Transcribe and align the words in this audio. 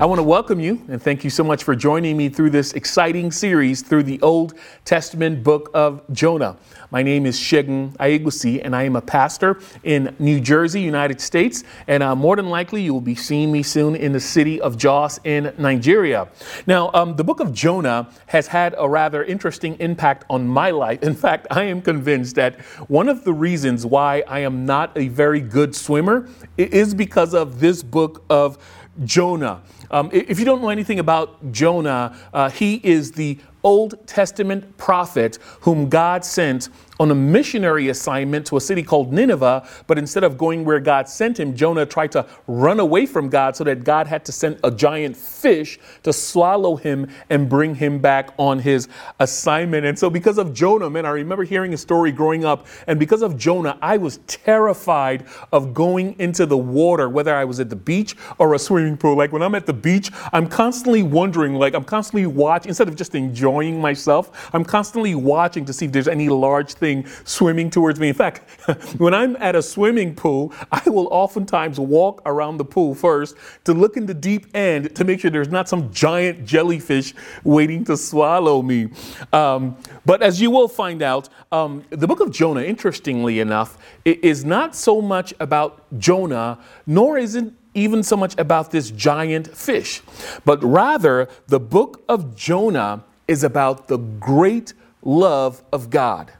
I 0.00 0.06
want 0.06 0.18
to 0.18 0.22
welcome 0.22 0.60
you 0.60 0.80
and 0.88 1.02
thank 1.02 1.24
you 1.24 1.28
so 1.28 1.44
much 1.44 1.62
for 1.62 1.76
joining 1.76 2.16
me 2.16 2.30
through 2.30 2.48
this 2.48 2.72
exciting 2.72 3.30
series 3.30 3.82
through 3.82 4.04
the 4.04 4.18
Old 4.22 4.54
Testament 4.86 5.44
book 5.44 5.70
of 5.74 6.00
Jonah. 6.10 6.56
My 6.90 7.02
name 7.02 7.26
is 7.26 7.38
Shegun 7.38 7.94
Ayegusi, 7.98 8.62
and 8.64 8.74
I 8.74 8.84
am 8.84 8.96
a 8.96 9.02
pastor 9.02 9.60
in 9.84 10.16
New 10.18 10.40
Jersey, 10.40 10.80
United 10.80 11.20
States. 11.20 11.64
And 11.86 12.02
uh, 12.02 12.16
more 12.16 12.34
than 12.34 12.48
likely, 12.48 12.80
you 12.80 12.94
will 12.94 13.02
be 13.02 13.14
seeing 13.14 13.52
me 13.52 13.62
soon 13.62 13.94
in 13.94 14.12
the 14.12 14.20
city 14.20 14.58
of 14.58 14.78
Jos 14.78 15.20
in 15.24 15.52
Nigeria. 15.58 16.28
Now, 16.66 16.90
um, 16.94 17.14
the 17.16 17.22
book 17.22 17.40
of 17.40 17.52
Jonah 17.52 18.08
has 18.26 18.46
had 18.46 18.74
a 18.78 18.88
rather 18.88 19.22
interesting 19.22 19.76
impact 19.80 20.24
on 20.30 20.48
my 20.48 20.70
life. 20.70 21.02
In 21.02 21.14
fact, 21.14 21.46
I 21.50 21.64
am 21.64 21.82
convinced 21.82 22.36
that 22.36 22.58
one 22.88 23.10
of 23.10 23.24
the 23.24 23.34
reasons 23.34 23.84
why 23.84 24.24
I 24.26 24.38
am 24.38 24.64
not 24.64 24.96
a 24.96 25.08
very 25.08 25.42
good 25.42 25.76
swimmer 25.76 26.26
is 26.56 26.94
because 26.94 27.34
of 27.34 27.60
this 27.60 27.82
book 27.82 28.24
of 28.30 28.56
Jonah. 29.04 29.62
Um, 29.90 30.10
if 30.12 30.38
you 30.38 30.44
don't 30.44 30.60
know 30.60 30.68
anything 30.68 30.98
about 30.98 31.52
Jonah, 31.52 32.16
uh, 32.32 32.50
he 32.50 32.80
is 32.82 33.12
the 33.12 33.38
Old 33.62 34.06
Testament 34.06 34.76
prophet 34.76 35.38
whom 35.60 35.88
God 35.88 36.24
sent 36.24 36.68
on 36.98 37.10
a 37.10 37.14
missionary 37.14 37.88
assignment 37.88 38.46
to 38.46 38.58
a 38.58 38.60
city 38.60 38.82
called 38.82 39.10
Nineveh, 39.10 39.66
but 39.86 39.96
instead 39.96 40.22
of 40.22 40.36
going 40.36 40.66
where 40.66 40.78
God 40.78 41.08
sent 41.08 41.40
him, 41.40 41.56
Jonah 41.56 41.86
tried 41.86 42.12
to 42.12 42.26
run 42.46 42.78
away 42.78 43.06
from 43.06 43.30
God 43.30 43.56
so 43.56 43.64
that 43.64 43.84
God 43.84 44.06
had 44.06 44.22
to 44.26 44.32
send 44.32 44.60
a 44.62 44.70
giant 44.70 45.16
fish 45.16 45.78
to 46.02 46.12
swallow 46.12 46.76
him 46.76 47.08
and 47.30 47.48
bring 47.48 47.74
him 47.74 48.00
back 48.00 48.34
on 48.38 48.58
his 48.58 48.86
assignment. 49.18 49.86
And 49.86 49.98
so, 49.98 50.10
because 50.10 50.36
of 50.36 50.52
Jonah, 50.52 50.90
man, 50.90 51.06
I 51.06 51.10
remember 51.10 51.42
hearing 51.42 51.72
a 51.72 51.78
story 51.78 52.12
growing 52.12 52.44
up, 52.44 52.66
and 52.86 53.00
because 53.00 53.22
of 53.22 53.38
Jonah, 53.38 53.78
I 53.80 53.96
was 53.96 54.18
terrified 54.26 55.24
of 55.52 55.72
going 55.72 56.16
into 56.18 56.44
the 56.44 56.58
water, 56.58 57.08
whether 57.08 57.34
I 57.34 57.46
was 57.46 57.60
at 57.60 57.70
the 57.70 57.76
beach 57.76 58.14
or 58.36 58.52
a 58.52 58.58
swimming 58.58 58.98
pool. 58.98 59.16
Like 59.16 59.32
when 59.32 59.40
I'm 59.40 59.54
at 59.54 59.64
the 59.64 59.72
beach, 59.72 60.10
I'm 60.34 60.46
constantly 60.46 61.02
wondering, 61.02 61.54
like, 61.54 61.72
I'm 61.72 61.84
constantly 61.84 62.26
watching, 62.26 62.68
instead 62.68 62.88
of 62.88 62.96
just 62.96 63.14
enjoying 63.14 63.49
myself, 63.80 64.50
I'm 64.52 64.64
constantly 64.64 65.14
watching 65.14 65.64
to 65.64 65.72
see 65.72 65.86
if 65.86 65.92
there's 65.92 66.08
any 66.08 66.28
large 66.28 66.74
thing 66.74 66.90
thing 66.90 67.12
swimming 67.24 67.70
towards 67.70 68.00
me. 68.00 68.08
In 68.08 68.14
fact, 68.14 68.38
when 68.98 69.14
I'm 69.14 69.36
at 69.36 69.54
a 69.54 69.62
swimming 69.62 70.14
pool, 70.14 70.52
I 70.72 70.82
will 70.86 71.08
oftentimes 71.10 71.78
walk 71.78 72.22
around 72.26 72.58
the 72.58 72.64
pool 72.64 72.94
first 72.94 73.36
to 73.64 73.72
look 73.72 73.96
in 73.96 74.06
the 74.06 74.14
deep 74.14 74.46
end 74.54 74.94
to 74.96 75.04
make 75.04 75.20
sure 75.20 75.30
there's 75.30 75.48
not 75.48 75.68
some 75.68 75.92
giant 75.92 76.44
jellyfish 76.44 77.14
waiting 77.44 77.84
to 77.84 77.96
swallow 77.96 78.62
me. 78.62 78.88
Um, 79.32 79.76
but 80.04 80.22
as 80.22 80.40
you 80.40 80.50
will 80.50 80.68
find 80.68 81.02
out, 81.02 81.28
um, 81.52 81.84
the 81.90 82.06
book 82.06 82.20
of 82.20 82.30
Jonah, 82.30 82.62
interestingly 82.62 83.40
enough, 83.40 83.78
is 84.04 84.44
not 84.44 84.74
so 84.74 85.00
much 85.00 85.34
about 85.40 85.84
Jonah, 85.98 86.58
nor 86.86 87.18
is 87.18 87.34
it 87.34 87.52
even 87.74 88.02
so 88.02 88.16
much 88.16 88.34
about 88.36 88.72
this 88.72 88.90
giant 88.90 89.46
fish, 89.56 90.02
but 90.44 90.62
rather 90.64 91.28
the 91.46 91.60
book 91.60 92.02
of 92.08 92.34
Jonah 92.34 93.04
is 93.30 93.44
about 93.44 93.86
the 93.86 93.96
great 93.96 94.74
love 95.02 95.62
of 95.72 95.88
God. 95.88 96.32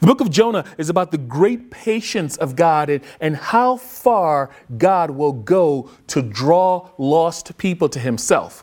The 0.00 0.06
book 0.06 0.20
of 0.20 0.30
Jonah 0.30 0.66
is 0.76 0.90
about 0.90 1.10
the 1.10 1.16
great 1.18 1.70
patience 1.70 2.36
of 2.36 2.54
God 2.54 2.90
and, 2.90 3.02
and 3.18 3.34
how 3.34 3.78
far 3.78 4.50
God 4.76 5.10
will 5.10 5.32
go 5.32 5.90
to 6.08 6.20
draw 6.20 6.90
lost 6.98 7.56
people 7.56 7.88
to 7.88 7.98
himself. 7.98 8.62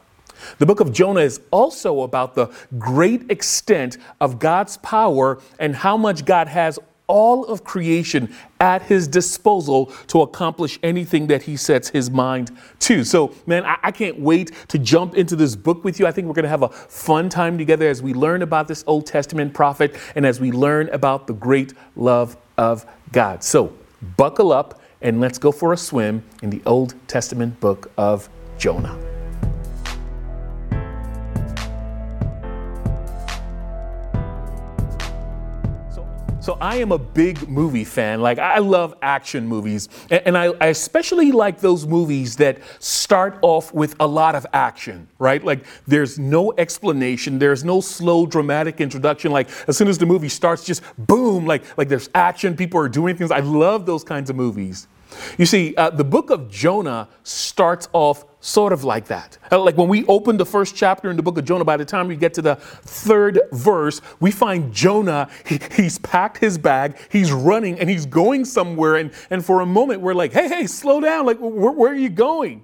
The 0.59 0.65
book 0.67 0.79
of 0.79 0.91
Jonah 0.91 1.21
is 1.21 1.41
also 1.49 2.02
about 2.02 2.35
the 2.35 2.53
great 2.77 3.31
extent 3.31 3.97
of 4.19 4.37
God's 4.37 4.77
power 4.77 5.41
and 5.57 5.75
how 5.75 5.97
much 5.97 6.23
God 6.23 6.47
has 6.47 6.77
all 7.12 7.44
of 7.44 7.66
creation 7.66 8.34
at 8.62 8.84
his 8.84 9.06
disposal 9.06 9.88
to 10.08 10.22
accomplish 10.22 10.80
anything 10.81 11.28
that 11.28 11.44
he 11.44 11.58
sets 11.58 11.90
his 11.90 12.09
mind 12.09 12.50
to. 12.80 13.04
So, 13.04 13.36
man, 13.45 13.66
I, 13.66 13.78
I 13.84 13.92
can't 13.92 14.17
wait 14.17 14.52
to 14.70 14.80
jump 14.80 15.16
into 15.16 15.36
this 15.36 15.58
book 15.58 15.83
with 15.83 16.00
you. 16.00 16.08
I 16.08 16.14
think 16.14 16.27
we're 16.27 16.33
going 16.33 16.44
to 16.44 16.50
have 16.50 16.64
a 16.64 16.70
fun 16.70 17.27
time 17.27 17.58
together 17.58 17.86
as 17.89 18.02
we 18.02 18.14
learn 18.14 18.44
about 18.44 18.70
this 18.70 18.86
Old 18.88 19.05
Testament 19.05 19.54
prophet 19.54 19.98
and 20.16 20.26
as 20.26 20.39
we 20.39 20.54
learn 20.54 20.88
about 20.89 21.27
the 21.27 21.33
great 21.33 21.73
love 21.98 22.38
of 22.58 22.86
God. 23.11 23.44
So, 23.44 23.73
buckle 24.16 24.54
up 24.54 24.82
and 25.02 25.20
let's 25.20 25.38
go 25.38 25.52
for 25.52 25.73
a 25.73 25.77
swim 25.77 26.23
in 26.42 26.50
the 26.50 26.61
Old 26.66 26.95
Testament 27.10 27.60
book 27.60 27.92
of 27.98 28.30
Jonah. 28.58 29.11
So 36.41 36.57
I 36.59 36.77
am 36.77 36.91
a 36.91 36.97
big 36.97 37.47
movie 37.47 37.83
fan. 37.83 38.19
Like 38.19 38.39
I 38.39 38.57
love 38.57 38.95
action 39.03 39.45
movies, 39.47 39.89
and, 40.09 40.35
I, 40.35 40.47
I, 40.59 40.67
especially 40.67 41.31
like 41.31 41.59
those 41.59 41.85
movies 41.85 42.35
that 42.37 42.57
start 42.79 43.37
off 43.43 43.71
with 43.75 43.95
a 43.99 44.07
lot 44.07 44.33
of 44.33 44.47
action, 44.52 45.07
right? 45.19 45.43
Like 45.43 45.65
there's 45.85 46.17
no 46.17 46.52
explanation, 46.57 47.37
there's 47.37 47.63
no 47.63 47.79
slow 47.79 48.25
dramatic 48.25 48.81
introduction. 48.81 49.31
Like 49.31 49.49
as 49.67 49.77
soon 49.77 49.87
as 49.87 49.99
the 49.99 50.07
movie 50.07 50.29
starts, 50.29 50.63
just 50.63 50.81
boom, 50.97 51.45
like 51.45 51.63
like 51.77 51.89
there's 51.89 52.09
action, 52.15 52.58
people 52.58 52.79
are 52.79 52.89
doing 52.89 53.15
things. 53.15 53.29
I 53.29 53.41
love 53.41 53.85
those 53.85 54.03
kinds 54.03 54.31
of 54.31 54.35
movies. 54.35 54.87
You 55.38 55.45
see, 55.45 55.76
uh, 55.76 55.89
the 55.89 56.04
book 56.04 56.30
of 56.30 56.49
Jonah 56.49 57.08
starts 57.23 57.88
off 57.94 58.26
sort 58.39 58.73
of 58.73 58.83
like 58.83 59.05
that. 59.05 59.38
Uh, 59.52 59.60
like 59.60 59.77
when 59.77 59.88
we 59.88 60.05
open 60.05 60.38
the 60.38 60.45
first 60.45 60.76
chapter 60.76 61.10
in 61.10 61.16
the 61.16 61.23
book 61.23 61.38
of 61.38 61.45
Jonah, 61.45 61.64
by 61.64 61.77
the 61.77 61.86
time 61.86 62.08
we 62.08 62.16
get 62.16 62.33
to 62.36 62.42
the 62.42 62.55
third 62.55 63.39
verse, 63.52 64.02
we 64.20 64.32
find 64.32 64.73
Jonah, 64.73 65.30
he, 65.45 65.60
he's 65.76 66.00
packed 66.00 66.38
his 66.38 66.58
bag, 66.58 66.98
he's 67.10 67.32
running, 67.32 67.80
and 67.80 67.89
he's 67.89 68.05
going 68.05 68.45
somewhere. 68.45 68.95
And, 68.95 69.11
and 69.30 69.45
for 69.45 69.61
a 69.61 69.66
moment, 69.66 70.02
we're 70.02 70.16
like, 70.16 70.33
hey, 70.33 70.48
hey, 70.48 70.67
slow 70.67 71.00
down. 71.00 71.26
Like, 71.26 71.38
where, 71.38 71.71
where 71.71 71.92
are 71.92 71.95
you 71.95 72.10
going? 72.10 72.64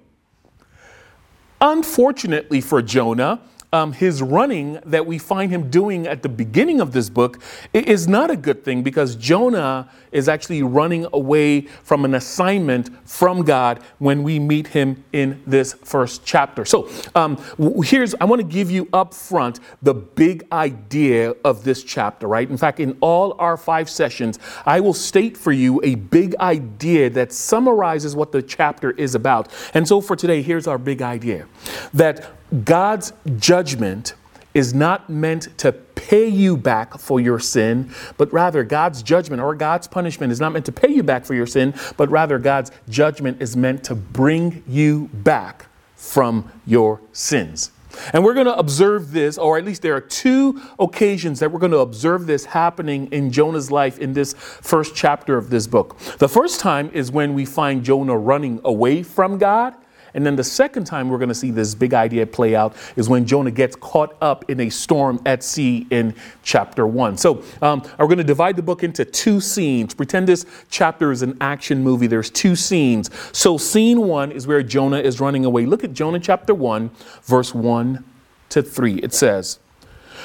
Unfortunately 1.60 2.60
for 2.60 2.82
Jonah, 2.82 3.40
um, 3.72 3.92
his 3.92 4.22
running 4.22 4.80
that 4.86 5.06
we 5.06 5.18
find 5.18 5.50
him 5.50 5.70
doing 5.70 6.06
at 6.06 6.22
the 6.22 6.28
beginning 6.28 6.80
of 6.80 6.92
this 6.92 7.10
book 7.10 7.40
is 7.74 8.08
not 8.08 8.30
a 8.30 8.36
good 8.36 8.64
thing 8.64 8.82
because 8.82 9.14
Jonah 9.16 9.90
is 10.10 10.28
actually 10.28 10.62
running 10.62 11.06
away 11.12 11.62
from 11.62 12.04
an 12.04 12.14
assignment 12.14 12.90
from 13.06 13.42
God 13.42 13.82
when 13.98 14.22
we 14.22 14.38
meet 14.38 14.68
him 14.68 15.04
in 15.12 15.42
this 15.46 15.74
first 15.74 16.24
chapter. 16.24 16.64
So 16.64 16.88
um, 17.14 17.36
here's, 17.84 18.14
I 18.20 18.24
want 18.24 18.40
to 18.40 18.46
give 18.46 18.70
you 18.70 18.88
up 18.92 19.12
front 19.12 19.60
the 19.82 19.94
big 19.94 20.46
idea 20.50 21.34
of 21.44 21.64
this 21.64 21.82
chapter, 21.84 22.26
right? 22.26 22.48
In 22.48 22.56
fact, 22.56 22.80
in 22.80 22.96
all 23.00 23.36
our 23.38 23.58
five 23.58 23.90
sessions, 23.90 24.38
I 24.64 24.80
will 24.80 24.94
state 24.94 25.36
for 25.36 25.52
you 25.52 25.80
a 25.84 25.94
big 25.96 26.34
idea 26.36 27.10
that 27.10 27.32
summarizes 27.32 28.16
what 28.16 28.32
the 28.32 28.40
chapter 28.40 28.92
is 28.92 29.14
about. 29.14 29.52
And 29.74 29.86
so 29.86 30.00
for 30.00 30.16
today, 30.16 30.40
here's 30.40 30.66
our 30.66 30.78
big 30.78 31.02
idea 31.02 31.46
that 31.92 32.37
God's 32.64 33.12
judgment 33.36 34.14
is 34.54 34.74
not 34.74 35.08
meant 35.10 35.56
to 35.58 35.72
pay 35.72 36.26
you 36.26 36.56
back 36.56 36.98
for 36.98 37.20
your 37.20 37.38
sin, 37.38 37.92
but 38.16 38.32
rather 38.32 38.64
God's 38.64 39.02
judgment 39.02 39.42
or 39.42 39.54
God's 39.54 39.86
punishment 39.86 40.32
is 40.32 40.40
not 40.40 40.52
meant 40.52 40.64
to 40.66 40.72
pay 40.72 40.88
you 40.88 41.02
back 41.02 41.24
for 41.24 41.34
your 41.34 41.46
sin, 41.46 41.74
but 41.96 42.10
rather 42.10 42.38
God's 42.38 42.70
judgment 42.88 43.42
is 43.42 43.56
meant 43.56 43.84
to 43.84 43.94
bring 43.94 44.62
you 44.66 45.10
back 45.12 45.66
from 45.96 46.50
your 46.66 47.00
sins. 47.12 47.72
And 48.12 48.24
we're 48.24 48.34
going 48.34 48.46
to 48.46 48.56
observe 48.56 49.12
this, 49.12 49.38
or 49.38 49.58
at 49.58 49.64
least 49.64 49.82
there 49.82 49.94
are 49.94 50.00
two 50.00 50.60
occasions 50.78 51.40
that 51.40 51.50
we're 51.50 51.58
going 51.58 51.72
to 51.72 51.78
observe 51.78 52.26
this 52.26 52.44
happening 52.44 53.08
in 53.12 53.30
Jonah's 53.30 53.70
life 53.70 53.98
in 53.98 54.12
this 54.12 54.34
first 54.34 54.94
chapter 54.94 55.36
of 55.36 55.50
this 55.50 55.66
book. 55.66 55.98
The 56.18 56.28
first 56.28 56.60
time 56.60 56.90
is 56.92 57.10
when 57.10 57.34
we 57.34 57.44
find 57.44 57.84
Jonah 57.84 58.16
running 58.16 58.60
away 58.64 59.02
from 59.02 59.38
God. 59.38 59.74
And 60.14 60.24
then 60.24 60.36
the 60.36 60.44
second 60.44 60.84
time 60.84 61.08
we're 61.08 61.18
going 61.18 61.28
to 61.28 61.34
see 61.34 61.50
this 61.50 61.74
big 61.74 61.94
idea 61.94 62.26
play 62.26 62.54
out 62.54 62.76
is 62.96 63.08
when 63.08 63.26
Jonah 63.26 63.50
gets 63.50 63.76
caught 63.76 64.16
up 64.20 64.48
in 64.50 64.60
a 64.60 64.70
storm 64.70 65.20
at 65.26 65.42
sea 65.42 65.86
in 65.90 66.14
chapter 66.42 66.86
one. 66.86 67.16
So 67.16 67.42
um, 67.62 67.82
we're 67.98 68.06
going 68.06 68.18
to 68.18 68.24
divide 68.24 68.56
the 68.56 68.62
book 68.62 68.82
into 68.82 69.04
two 69.04 69.40
scenes. 69.40 69.94
Pretend 69.94 70.28
this 70.28 70.46
chapter 70.70 71.12
is 71.12 71.22
an 71.22 71.36
action 71.40 71.82
movie. 71.82 72.06
There's 72.06 72.30
two 72.30 72.56
scenes. 72.56 73.10
So 73.32 73.58
scene 73.58 74.00
one 74.02 74.32
is 74.32 74.46
where 74.46 74.62
Jonah 74.62 75.00
is 75.00 75.20
running 75.20 75.44
away. 75.44 75.66
Look 75.66 75.84
at 75.84 75.92
Jonah 75.92 76.20
chapter 76.20 76.54
one, 76.54 76.90
verse 77.22 77.54
one 77.54 78.04
to 78.50 78.62
three. 78.62 78.96
It 78.96 79.12
says, 79.12 79.58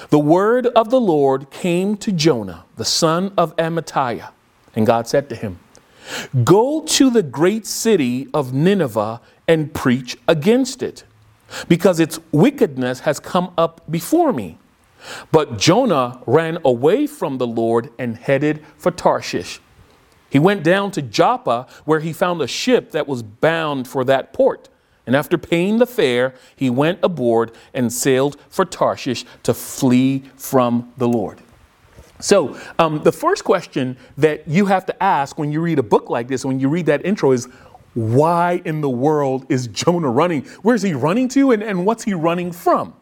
The 0.09 0.19
word 0.19 0.67
of 0.67 0.89
the 0.89 0.99
Lord 0.99 1.51
came 1.51 1.97
to 1.97 2.11
Jonah, 2.11 2.65
the 2.77 2.85
son 2.85 3.33
of 3.37 3.55
Amittai, 3.57 4.29
and 4.75 4.85
God 4.85 5.07
said 5.07 5.29
to 5.29 5.35
him, 5.35 5.59
Go 6.43 6.81
to 6.81 7.09
the 7.09 7.23
great 7.23 7.65
city 7.65 8.27
of 8.33 8.53
Nineveh 8.53 9.21
and 9.47 9.73
preach 9.73 10.17
against 10.27 10.81
it, 10.81 11.03
because 11.67 11.99
its 11.99 12.19
wickedness 12.31 13.01
has 13.01 13.19
come 13.19 13.53
up 13.57 13.81
before 13.89 14.33
me. 14.33 14.57
But 15.31 15.57
Jonah 15.57 16.21
ran 16.25 16.57
away 16.63 17.07
from 17.07 17.37
the 17.37 17.47
Lord 17.47 17.91
and 17.99 18.17
headed 18.17 18.65
for 18.77 18.89
Tarshish. 18.89 19.59
He 20.29 20.39
went 20.39 20.63
down 20.63 20.89
to 20.91 21.01
Joppa, 21.01 21.67
where 21.85 21.99
he 21.99 22.11
found 22.11 22.41
a 22.41 22.47
ship 22.47 22.91
that 22.91 23.07
was 23.07 23.21
bound 23.21 23.87
for 23.87 24.03
that 24.05 24.33
port. 24.33 24.69
And 25.05 25.15
after 25.15 25.37
paying 25.37 25.77
the 25.77 25.85
fare, 25.85 26.33
he 26.55 26.71
went 26.71 26.99
aboard 27.03 27.51
and 27.73 27.93
sailed 27.93 28.37
for 28.49 28.65
Tarshish 28.65 29.25
to 29.43 29.53
flee 29.53 30.23
from 30.35 30.91
the 30.97 31.07
Lord. 31.07 31.42
So, 32.23 32.57
um, 32.79 33.03
the 33.03 33.11
first 33.11 33.43
question 33.43 33.97
that 34.17 34.47
you 34.47 34.67
have 34.67 34.85
to 34.85 35.03
ask 35.03 35.37
when 35.37 35.51
you 35.51 35.59
read 35.59 35.77
a 35.77 35.83
book 35.83 36.09
like 36.09 36.29
this, 36.29 36.45
when 36.45 36.57
you 36.57 36.69
read 36.69 36.85
that 36.85 37.05
intro, 37.05 37.33
is 37.33 37.49
why 37.95 38.61
in 38.63 38.79
the 38.79 38.89
world 38.89 39.45
is 39.49 39.67
Jonah 39.67 40.09
running? 40.09 40.43
Where's 40.61 40.83
he 40.83 40.93
running 40.93 41.27
to 41.29 41.51
and, 41.51 41.61
and 41.61 41.85
what's 41.85 42.05
he 42.05 42.13
running 42.13 42.53
from? 42.53 42.93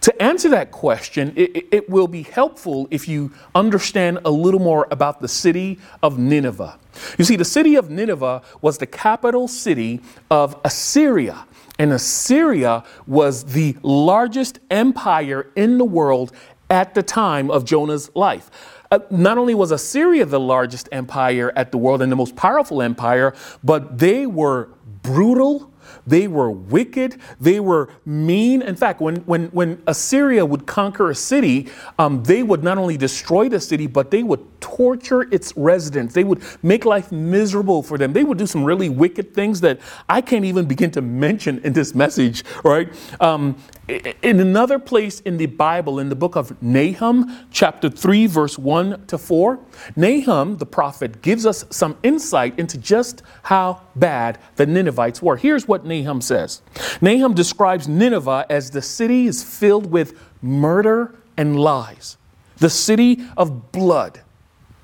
To 0.00 0.22
answer 0.22 0.48
that 0.48 0.70
question, 0.70 1.34
it, 1.36 1.66
it, 1.70 1.90
will 1.90 2.08
be 2.08 2.22
helpful 2.22 2.88
if 2.90 3.06
you 3.06 3.32
understand 3.54 4.20
a 4.24 4.30
little 4.30 4.60
more 4.60 4.88
about 4.90 5.20
the 5.20 5.28
city 5.28 5.78
of 6.02 6.18
Nineveh. 6.18 6.78
You 7.18 7.24
see, 7.26 7.36
the 7.36 7.44
city 7.44 7.76
of 7.76 7.90
Nineveh 7.90 8.42
was 8.62 8.78
the 8.78 8.86
capital 8.86 9.46
city 9.46 10.00
of 10.30 10.58
Assyria. 10.64 11.44
And 11.78 11.92
Assyria 11.92 12.82
was 13.06 13.44
the 13.44 13.76
largest 13.82 14.58
empire 14.70 15.50
in 15.54 15.78
the 15.78 15.84
world 15.84 16.32
at 16.70 16.94
the 16.94 17.02
time 17.02 17.50
of 17.50 17.64
Jonah's 17.64 18.10
life. 18.14 18.50
Uh, 18.90 19.00
not 19.10 19.36
only 19.36 19.54
was 19.54 19.70
Assyria 19.70 20.24
the 20.24 20.40
largest 20.40 20.88
empire 20.92 21.52
at 21.56 21.72
the 21.72 21.78
world 21.78 22.00
and 22.00 22.10
the 22.10 22.16
most 22.16 22.36
powerful 22.36 22.80
empire, 22.80 23.34
but 23.62 23.98
they 23.98 24.26
were 24.26 24.70
brutal, 25.02 25.70
they 26.06 26.26
were 26.26 26.50
wicked. 26.50 27.20
They 27.40 27.60
were 27.60 27.90
mean. 28.04 28.62
In 28.62 28.76
fact, 28.76 29.00
when, 29.00 29.16
when, 29.26 29.46
when 29.48 29.82
Assyria 29.86 30.44
would 30.44 30.66
conquer 30.66 31.10
a 31.10 31.14
city, 31.14 31.68
um, 31.98 32.22
they 32.22 32.42
would 32.42 32.64
not 32.64 32.78
only 32.78 32.96
destroy 32.96 33.48
the 33.48 33.60
city, 33.60 33.86
but 33.86 34.10
they 34.10 34.22
would 34.22 34.57
torture 34.60 35.22
its 35.32 35.56
residents. 35.56 36.14
They 36.14 36.24
would 36.24 36.42
make 36.62 36.84
life 36.84 37.12
miserable 37.12 37.82
for 37.82 37.98
them. 37.98 38.12
They 38.12 38.24
would 38.24 38.38
do 38.38 38.46
some 38.46 38.64
really 38.64 38.88
wicked 38.88 39.34
things 39.34 39.60
that 39.62 39.80
I 40.08 40.20
can't 40.20 40.44
even 40.44 40.66
begin 40.66 40.90
to 40.92 41.02
mention 41.02 41.58
in 41.64 41.72
this 41.72 41.94
message, 41.94 42.44
right? 42.64 42.88
Um, 43.20 43.56
in 43.88 44.40
another 44.40 44.78
place 44.78 45.20
in 45.20 45.38
the 45.38 45.46
Bible, 45.46 45.98
in 45.98 46.10
the 46.10 46.16
book 46.16 46.36
of 46.36 46.60
Nahum, 46.62 47.46
chapter 47.50 47.88
3, 47.88 48.26
verse 48.26 48.58
1 48.58 49.06
to 49.06 49.16
4, 49.16 49.58
Nahum, 49.96 50.58
the 50.58 50.66
prophet, 50.66 51.22
gives 51.22 51.46
us 51.46 51.64
some 51.70 51.96
insight 52.02 52.58
into 52.58 52.76
just 52.76 53.22
how 53.44 53.82
bad 53.96 54.38
the 54.56 54.66
Ninevites 54.66 55.22
were. 55.22 55.36
Here's 55.36 55.66
what 55.66 55.86
Nahum 55.86 56.20
says 56.20 56.60
Nahum 57.00 57.34
describes 57.34 57.88
Nineveh 57.88 58.46
as 58.50 58.70
the 58.70 58.82
city 58.82 59.26
is 59.26 59.42
filled 59.42 59.90
with 59.90 60.18
murder 60.42 61.14
and 61.36 61.58
lies, 61.58 62.18
the 62.58 62.70
city 62.70 63.24
of 63.36 63.72
blood. 63.72 64.20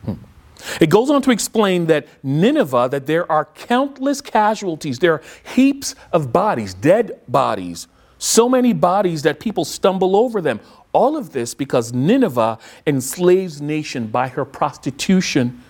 Hmm. 0.05 0.15
It 0.81 0.89
goes 0.89 1.11
on 1.11 1.23
to 1.23 1.31
explain 1.31 1.87
that 1.87 2.07
Nineveh, 2.23 2.89
that 2.91 3.07
there 3.07 3.31
are 3.31 3.45
countless 3.45 4.21
casualties, 4.21 4.99
there 4.99 5.15
are 5.15 5.23
heaps 5.55 5.95
of 6.13 6.33
bodies, 6.33 6.75
dead 6.75 7.21
bodies 7.29 7.89
so 8.25 8.49
many 8.49 8.73
bodies 8.73 9.23
that 9.23 9.39
people 9.39 9.65
stumble 9.65 10.17
over 10.17 10.41
them. 10.41 10.59
All 10.93 11.17
of 11.17 11.33
this 11.33 11.55
because 11.55 11.93
Nineveh 11.93 12.59
enslaves 12.87 13.61
nation 13.61 14.07
by 14.07 14.29
her 14.29 14.47
prostitution 14.47 15.63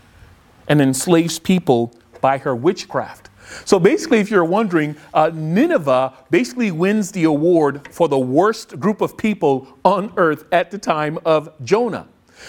and 0.68 0.80
enslaves 0.80 1.38
people 1.40 1.92
by 2.20 2.38
her 2.38 2.54
witchcraft. 2.54 3.30
So 3.64 3.78
basically, 3.78 4.20
if 4.20 4.30
you're 4.30 4.44
wondering, 4.44 4.96
uh, 5.12 5.30
Nineveh 5.34 6.14
basically 6.30 6.70
wins 6.70 7.10
the 7.10 7.24
award 7.24 7.88
for 7.90 8.08
the 8.08 8.18
worst 8.18 8.78
group 8.78 9.00
of 9.00 9.16
people 9.16 9.66
on 9.84 10.12
earth 10.16 10.44
at 10.52 10.70
the 10.70 10.78
time 10.78 11.18
of 11.24 11.52
Jonah. 11.64 12.06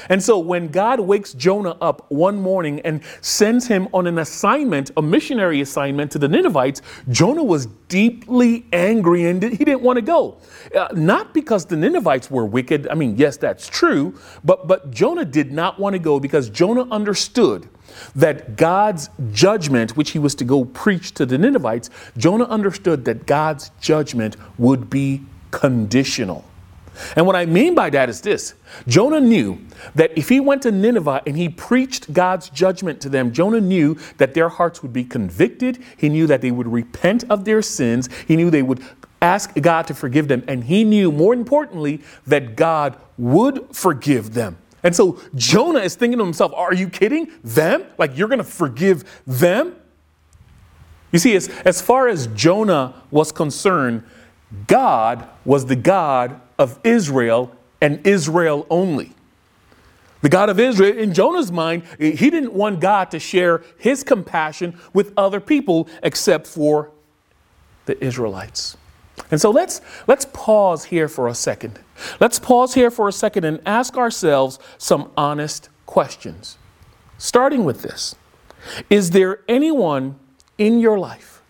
And 0.09 0.21
so 0.21 0.39
when 0.39 0.67
God 0.69 0.99
wakes 0.99 1.33
Jonah 1.33 1.77
up 1.81 2.05
one 2.09 2.41
morning 2.41 2.79
and 2.81 3.01
sends 3.21 3.67
him 3.67 3.87
on 3.93 4.07
an 4.07 4.19
assignment, 4.19 4.91
a 4.97 5.01
missionary 5.01 5.61
assignment 5.61 6.11
to 6.11 6.19
the 6.19 6.27
Ninevites, 6.27 6.81
Jonah 7.09 7.43
was 7.43 7.67
deeply 7.87 8.65
angry 8.73 9.25
and 9.25 9.41
he 9.41 9.63
didn't 9.63 9.81
want 9.81 9.97
to 9.97 10.01
go. 10.01 10.37
Uh, 10.75 10.87
not 10.93 11.33
because 11.33 11.65
the 11.65 11.75
Ninevites 11.75 12.29
were 12.29 12.45
wicked. 12.45 12.87
I 12.87 12.95
mean, 12.95 13.15
yes, 13.17 13.37
that's 13.37 13.67
true. 13.67 14.17
But, 14.43 14.67
but 14.67 14.91
Jonah 14.91 15.25
did 15.25 15.51
not 15.51 15.79
want 15.79 15.93
to 15.93 15.99
go 15.99 16.19
because 16.19 16.49
Jonah 16.49 16.87
understood 16.91 17.69
that 18.15 18.55
God's 18.57 19.09
judgment, 19.31 19.95
which 19.95 20.11
he 20.11 20.19
was 20.19 20.35
to 20.35 20.43
go 20.43 20.65
preach 20.65 21.13
to 21.13 21.25
the 21.25 21.37
Ninevites, 21.37 21.89
Jonah 22.17 22.45
understood 22.45 23.05
that 23.05 23.25
God's 23.25 23.71
judgment 23.79 24.37
would 24.57 24.89
be 24.89 25.21
conditional. 25.51 26.43
And 27.15 27.25
what 27.25 27.35
I 27.35 27.45
mean 27.45 27.75
by 27.75 27.89
that 27.91 28.09
is 28.09 28.21
this 28.21 28.55
Jonah 28.87 29.19
knew 29.19 29.59
that 29.95 30.17
if 30.17 30.29
he 30.29 30.39
went 30.39 30.61
to 30.63 30.71
Nineveh 30.71 31.21
and 31.25 31.37
he 31.37 31.49
preached 31.49 32.13
God's 32.13 32.49
judgment 32.49 33.01
to 33.01 33.09
them, 33.09 33.31
Jonah 33.31 33.61
knew 33.61 33.97
that 34.17 34.33
their 34.33 34.49
hearts 34.49 34.81
would 34.81 34.93
be 34.93 35.03
convicted. 35.03 35.83
He 35.97 36.09
knew 36.09 36.27
that 36.27 36.41
they 36.41 36.51
would 36.51 36.67
repent 36.67 37.23
of 37.29 37.45
their 37.45 37.61
sins. 37.61 38.09
He 38.27 38.35
knew 38.35 38.49
they 38.49 38.63
would 38.63 38.83
ask 39.21 39.53
God 39.61 39.87
to 39.87 39.93
forgive 39.93 40.27
them. 40.27 40.43
And 40.47 40.63
he 40.65 40.83
knew, 40.83 41.11
more 41.11 41.33
importantly, 41.33 42.01
that 42.27 42.55
God 42.55 42.97
would 43.17 43.75
forgive 43.75 44.33
them. 44.33 44.57
And 44.83 44.95
so 44.95 45.19
Jonah 45.33 45.79
is 45.79 45.95
thinking 45.95 46.19
to 46.19 46.23
himself, 46.23 46.53
Are 46.55 46.73
you 46.73 46.89
kidding? 46.89 47.31
Them? 47.43 47.85
Like 47.97 48.17
you're 48.17 48.27
going 48.27 48.37
to 48.39 48.43
forgive 48.43 49.03
them? 49.25 49.75
You 51.11 51.19
see, 51.19 51.35
as, 51.35 51.49
as 51.65 51.81
far 51.81 52.07
as 52.07 52.27
Jonah 52.27 53.01
was 53.09 53.31
concerned, 53.31 54.03
God 54.67 55.27
was 55.43 55.65
the 55.65 55.75
God 55.75 56.39
of 56.57 56.79
Israel 56.83 57.55
and 57.81 58.05
Israel 58.05 58.65
only. 58.69 59.13
The 60.21 60.29
God 60.29 60.49
of 60.49 60.59
Israel, 60.59 60.97
in 60.97 61.13
Jonah's 61.13 61.51
mind, 61.51 61.83
he 61.99 62.29
didn't 62.31 62.53
want 62.53 62.79
God 62.79 63.11
to 63.11 63.19
share 63.19 63.63
his 63.77 64.03
compassion 64.03 64.79
with 64.93 65.13
other 65.17 65.39
people 65.39 65.87
except 66.01 66.47
for 66.47 66.89
the 67.85 68.03
Israelites. 68.03 68.75
And 69.31 69.39
so 69.39 69.51
let's, 69.51 69.81
let's 70.07 70.25
pause 70.33 70.85
here 70.85 71.07
for 71.07 71.27
a 71.27 71.35
second. 71.35 71.79
Let's 72.19 72.39
pause 72.39 72.73
here 72.73 72.91
for 72.91 73.07
a 73.07 73.11
second 73.11 73.45
and 73.45 73.61
ask 73.65 73.97
ourselves 73.97 74.59
some 74.77 75.11
honest 75.15 75.69
questions. 75.85 76.57
Starting 77.17 77.63
with 77.63 77.81
this 77.81 78.15
Is 78.89 79.11
there 79.11 79.39
anyone 79.47 80.19
in 80.57 80.79
your 80.79 80.97
life, 80.99 81.41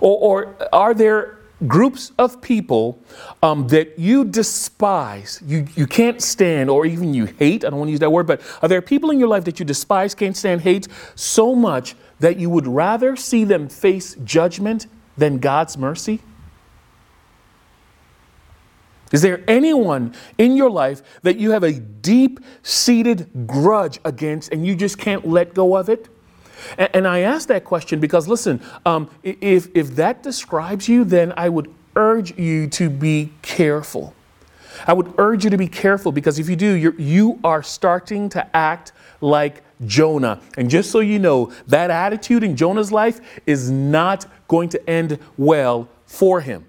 or, 0.00 0.18
or 0.18 0.68
are 0.72 0.94
there 0.94 1.39
groups 1.66 2.12
of 2.18 2.40
people 2.40 2.98
um, 3.42 3.68
that 3.68 3.98
you 3.98 4.24
despise, 4.24 5.42
you, 5.46 5.66
you 5.74 5.86
can't 5.86 6.22
stand, 6.22 6.70
or 6.70 6.86
even 6.86 7.12
you 7.14 7.26
hate. 7.26 7.64
I 7.64 7.70
don't 7.70 7.78
want 7.78 7.88
to 7.88 7.92
use 7.92 8.00
that 8.00 8.12
word, 8.12 8.26
but 8.26 8.40
are 8.62 8.68
there 8.68 8.82
people 8.82 9.10
in 9.10 9.18
your 9.18 9.28
life 9.28 9.44
that 9.44 9.58
you 9.58 9.66
despise, 9.66 10.14
can't 10.14 10.36
stand, 10.36 10.62
hate 10.62 10.88
so 11.14 11.54
much 11.54 11.94
that 12.20 12.38
you 12.38 12.50
would 12.50 12.66
rather 12.66 13.16
see 13.16 13.44
them 13.44 13.68
face 13.68 14.14
judgment 14.24 14.86
than 15.16 15.38
God's 15.38 15.76
mercy? 15.76 16.20
Is 19.12 19.22
there 19.22 19.42
anyone 19.48 20.14
in 20.38 20.56
your 20.56 20.70
life 20.70 21.02
that 21.22 21.36
you 21.36 21.50
have 21.50 21.64
a 21.64 21.72
deep 21.72 22.38
seated 22.62 23.46
grudge 23.46 23.98
against 24.04 24.52
and 24.52 24.64
you 24.64 24.76
just 24.76 24.98
can't 24.98 25.26
let 25.26 25.52
go 25.52 25.76
of 25.76 25.88
it? 25.88 26.08
And, 26.78 26.90
and 26.94 27.08
I 27.08 27.20
ask 27.20 27.48
that 27.48 27.64
question 27.64 28.00
because, 28.00 28.28
listen, 28.28 28.60
um, 28.86 29.10
if, 29.22 29.68
if 29.74 29.96
that 29.96 30.22
describes 30.22 30.88
you, 30.88 31.04
then 31.04 31.32
I 31.36 31.48
would 31.48 31.72
urge 31.96 32.38
you 32.38 32.68
to 32.68 32.90
be 32.90 33.32
careful. 33.42 34.14
I 34.86 34.92
would 34.92 35.12
urge 35.18 35.44
you 35.44 35.50
to 35.50 35.58
be 35.58 35.68
careful 35.68 36.12
because 36.12 36.38
if 36.38 36.48
you 36.48 36.56
do, 36.56 36.72
you're, 36.72 36.98
you 36.98 37.38
are 37.44 37.62
starting 37.62 38.28
to 38.30 38.56
act 38.56 38.92
like 39.20 39.62
Jonah. 39.86 40.40
And 40.56 40.70
just 40.70 40.90
so 40.90 41.00
you 41.00 41.18
know, 41.18 41.52
that 41.66 41.90
attitude 41.90 42.42
in 42.42 42.56
Jonah's 42.56 42.92
life 42.92 43.20
is 43.46 43.70
not 43.70 44.26
going 44.48 44.68
to 44.70 44.90
end 44.90 45.18
well 45.36 45.88
for 46.06 46.40
him. 46.40 46.64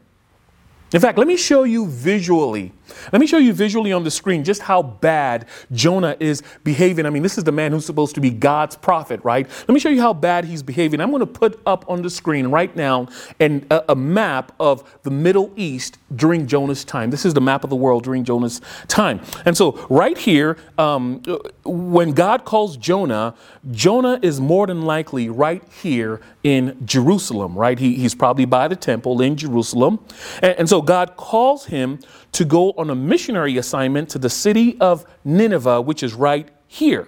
In 0.93 0.99
fact, 0.99 1.17
let 1.17 1.27
me 1.27 1.37
show 1.37 1.63
you 1.63 1.87
visually. 1.87 2.73
Let 3.11 3.19
me 3.19 3.27
show 3.27 3.37
you 3.37 3.53
visually 3.53 3.91
on 3.93 4.03
the 4.03 4.11
screen 4.11 4.43
just 4.43 4.61
how 4.61 4.81
bad 4.81 5.47
Jonah 5.71 6.15
is 6.19 6.43
behaving. 6.63 7.05
I 7.05 7.09
mean, 7.09 7.23
this 7.23 7.37
is 7.37 7.43
the 7.43 7.51
man 7.51 7.71
who's 7.71 7.85
supposed 7.85 8.15
to 8.15 8.21
be 8.21 8.29
God's 8.29 8.75
prophet, 8.75 9.19
right? 9.23 9.47
Let 9.67 9.69
me 9.69 9.79
show 9.79 9.89
you 9.89 10.01
how 10.01 10.13
bad 10.13 10.45
he's 10.45 10.63
behaving. 10.63 11.01
I'm 11.01 11.09
going 11.09 11.21
to 11.21 11.25
put 11.25 11.59
up 11.65 11.85
on 11.89 12.01
the 12.01 12.09
screen 12.09 12.47
right 12.47 12.75
now 12.75 13.07
and 13.39 13.65
a, 13.71 13.91
a, 13.91 13.95
map 13.95 14.51
of 14.59 14.99
the 15.03 15.11
Middle 15.11 15.51
East 15.55 15.97
during 16.15 16.47
Jonah's 16.47 16.83
time. 16.83 17.11
This 17.11 17.25
is 17.25 17.33
the 17.33 17.41
map 17.41 17.63
of 17.63 17.69
the 17.69 17.75
world 17.75 18.03
during 18.03 18.23
Jonah's 18.23 18.61
time. 18.87 19.21
And 19.45 19.55
so, 19.55 19.73
right 19.89 20.17
here, 20.17 20.57
um, 20.77 21.21
when 21.63 22.11
God 22.13 22.45
calls 22.45 22.77
Jonah, 22.77 23.35
Jonah 23.71 24.19
is 24.21 24.39
more 24.39 24.67
than 24.67 24.81
likely 24.81 25.29
right 25.29 25.63
here 25.81 26.21
in 26.43 26.77
Jerusalem, 26.85 27.55
right? 27.55 27.77
He, 27.77 27.95
he's 27.95 28.15
probably 28.15 28.45
by 28.45 28.67
the 28.67 28.75
temple 28.75 29.21
in 29.21 29.35
Jerusalem. 29.35 29.99
And, 30.41 30.55
and 30.59 30.69
so 30.69 30.81
God 30.81 31.15
calls 31.15 31.65
him 31.65 31.99
to 32.33 32.45
go 32.45 32.71
on 32.71 32.89
a 32.89 32.95
missionary 32.95 33.57
assignment 33.57 34.09
to 34.09 34.19
the 34.19 34.29
city 34.29 34.79
of 34.79 35.05
Nineveh, 35.23 35.81
which 35.81 36.03
is 36.03 36.13
right 36.13 36.49
here. 36.67 37.07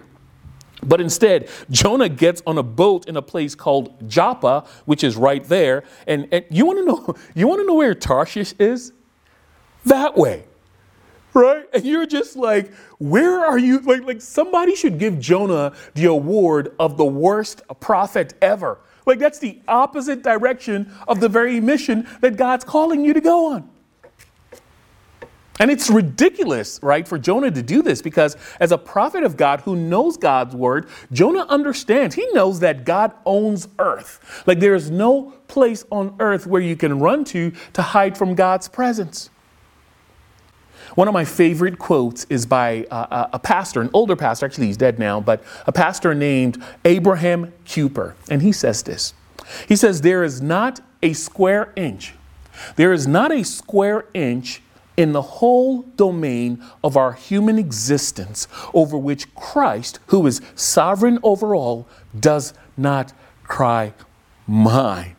But 0.82 1.00
instead, 1.00 1.48
Jonah 1.70 2.08
gets 2.08 2.42
on 2.46 2.58
a 2.58 2.62
boat 2.62 3.08
in 3.08 3.16
a 3.16 3.22
place 3.22 3.54
called 3.54 4.08
Joppa, 4.08 4.66
which 4.84 5.02
is 5.02 5.16
right 5.16 5.42
there. 5.44 5.84
And, 6.06 6.28
and 6.30 6.44
you 6.50 6.66
want 6.66 6.78
to 6.80 6.84
know 6.84 7.14
you 7.34 7.48
want 7.48 7.60
to 7.60 7.66
know 7.66 7.74
where 7.74 7.94
Tarshish 7.94 8.54
is? 8.58 8.92
That 9.86 10.16
way. 10.16 10.44
Right? 11.32 11.64
And 11.72 11.84
you're 11.84 12.06
just 12.06 12.36
like, 12.36 12.72
where 12.98 13.44
are 13.44 13.58
you? 13.58 13.80
Like, 13.80 14.04
like 14.04 14.22
somebody 14.22 14.76
should 14.76 14.98
give 14.98 15.18
Jonah 15.18 15.72
the 15.94 16.04
award 16.04 16.74
of 16.78 16.96
the 16.96 17.04
worst 17.04 17.62
prophet 17.80 18.34
ever. 18.40 18.78
Like, 19.04 19.18
that's 19.18 19.40
the 19.40 19.60
opposite 19.66 20.22
direction 20.22 20.92
of 21.08 21.20
the 21.20 21.28
very 21.28 21.60
mission 21.60 22.06
that 22.20 22.36
God's 22.36 22.64
calling 22.64 23.04
you 23.04 23.12
to 23.12 23.20
go 23.20 23.52
on. 23.52 23.68
And 25.60 25.70
it's 25.70 25.88
ridiculous, 25.88 26.80
right, 26.82 27.06
for 27.06 27.16
Jonah 27.16 27.50
to 27.50 27.62
do 27.62 27.80
this 27.80 28.02
because 28.02 28.36
as 28.58 28.72
a 28.72 28.78
prophet 28.78 29.22
of 29.22 29.36
God 29.36 29.60
who 29.60 29.76
knows 29.76 30.16
God's 30.16 30.54
word, 30.54 30.88
Jonah 31.12 31.46
understands. 31.48 32.16
He 32.16 32.26
knows 32.32 32.60
that 32.60 32.84
God 32.84 33.12
owns 33.24 33.68
earth. 33.78 34.42
Like 34.46 34.58
there 34.58 34.74
is 34.74 34.90
no 34.90 35.32
place 35.46 35.84
on 35.92 36.16
earth 36.18 36.46
where 36.46 36.60
you 36.60 36.74
can 36.74 36.98
run 36.98 37.24
to 37.26 37.52
to 37.74 37.82
hide 37.82 38.18
from 38.18 38.34
God's 38.34 38.66
presence. 38.66 39.30
One 40.96 41.08
of 41.08 41.14
my 41.14 41.24
favorite 41.24 41.78
quotes 41.78 42.24
is 42.28 42.46
by 42.46 42.86
uh, 42.90 43.28
a 43.32 43.38
pastor, 43.38 43.80
an 43.80 43.90
older 43.92 44.16
pastor, 44.16 44.46
actually 44.46 44.66
he's 44.66 44.76
dead 44.76 44.98
now, 44.98 45.20
but 45.20 45.42
a 45.66 45.72
pastor 45.72 46.14
named 46.14 46.62
Abraham 46.84 47.52
Kuyper. 47.64 48.14
And 48.28 48.42
he 48.42 48.52
says 48.52 48.82
this 48.82 49.14
He 49.68 49.76
says, 49.76 50.00
There 50.00 50.24
is 50.24 50.42
not 50.42 50.80
a 51.02 51.12
square 51.12 51.72
inch, 51.76 52.14
there 52.76 52.92
is 52.92 53.06
not 53.06 53.32
a 53.32 53.44
square 53.44 54.06
inch 54.14 54.60
in 54.96 55.12
the 55.12 55.22
whole 55.22 55.82
domain 55.82 56.62
of 56.82 56.96
our 56.96 57.12
human 57.12 57.58
existence 57.58 58.46
over 58.72 58.96
which 58.96 59.34
Christ, 59.34 59.98
who 60.06 60.26
is 60.26 60.40
sovereign 60.54 61.18
over 61.22 61.54
all, 61.54 61.88
does 62.18 62.54
not 62.76 63.12
cry, 63.44 63.92
Mine. 64.46 65.16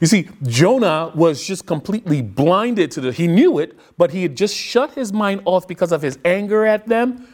You 0.00 0.06
see, 0.06 0.28
Jonah 0.44 1.12
was 1.14 1.44
just 1.44 1.66
completely 1.66 2.22
blinded 2.22 2.90
to 2.92 3.00
the, 3.00 3.12
he 3.12 3.26
knew 3.26 3.58
it, 3.58 3.76
but 3.96 4.12
he 4.12 4.22
had 4.22 4.36
just 4.36 4.54
shut 4.54 4.94
his 4.94 5.12
mind 5.12 5.42
off 5.44 5.66
because 5.66 5.90
of 5.92 6.02
his 6.02 6.18
anger 6.24 6.64
at 6.64 6.86
them. 6.86 7.26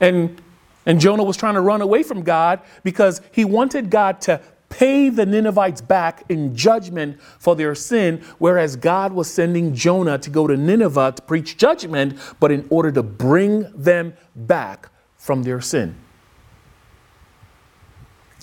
And, 0.00 0.40
and 0.84 1.00
Jonah 1.00 1.22
was 1.22 1.36
trying 1.36 1.54
to 1.54 1.60
run 1.60 1.80
away 1.80 2.02
from 2.02 2.22
God 2.22 2.60
because 2.82 3.20
he 3.30 3.44
wanted 3.44 3.88
God 3.88 4.20
to 4.22 4.40
pay 4.68 5.08
the 5.08 5.26
Ninevites 5.26 5.80
back 5.80 6.24
in 6.28 6.54
judgment 6.54 7.20
for 7.38 7.56
their 7.56 7.74
sin, 7.74 8.22
whereas 8.38 8.76
God 8.76 9.12
was 9.12 9.30
sending 9.30 9.74
Jonah 9.74 10.18
to 10.18 10.30
go 10.30 10.46
to 10.46 10.56
Nineveh 10.56 11.12
to 11.16 11.22
preach 11.22 11.56
judgment, 11.56 12.18
but 12.40 12.52
in 12.52 12.66
order 12.70 12.92
to 12.92 13.02
bring 13.02 13.70
them 13.74 14.14
back 14.34 14.90
from 15.16 15.42
their 15.42 15.60
sin. 15.60 15.96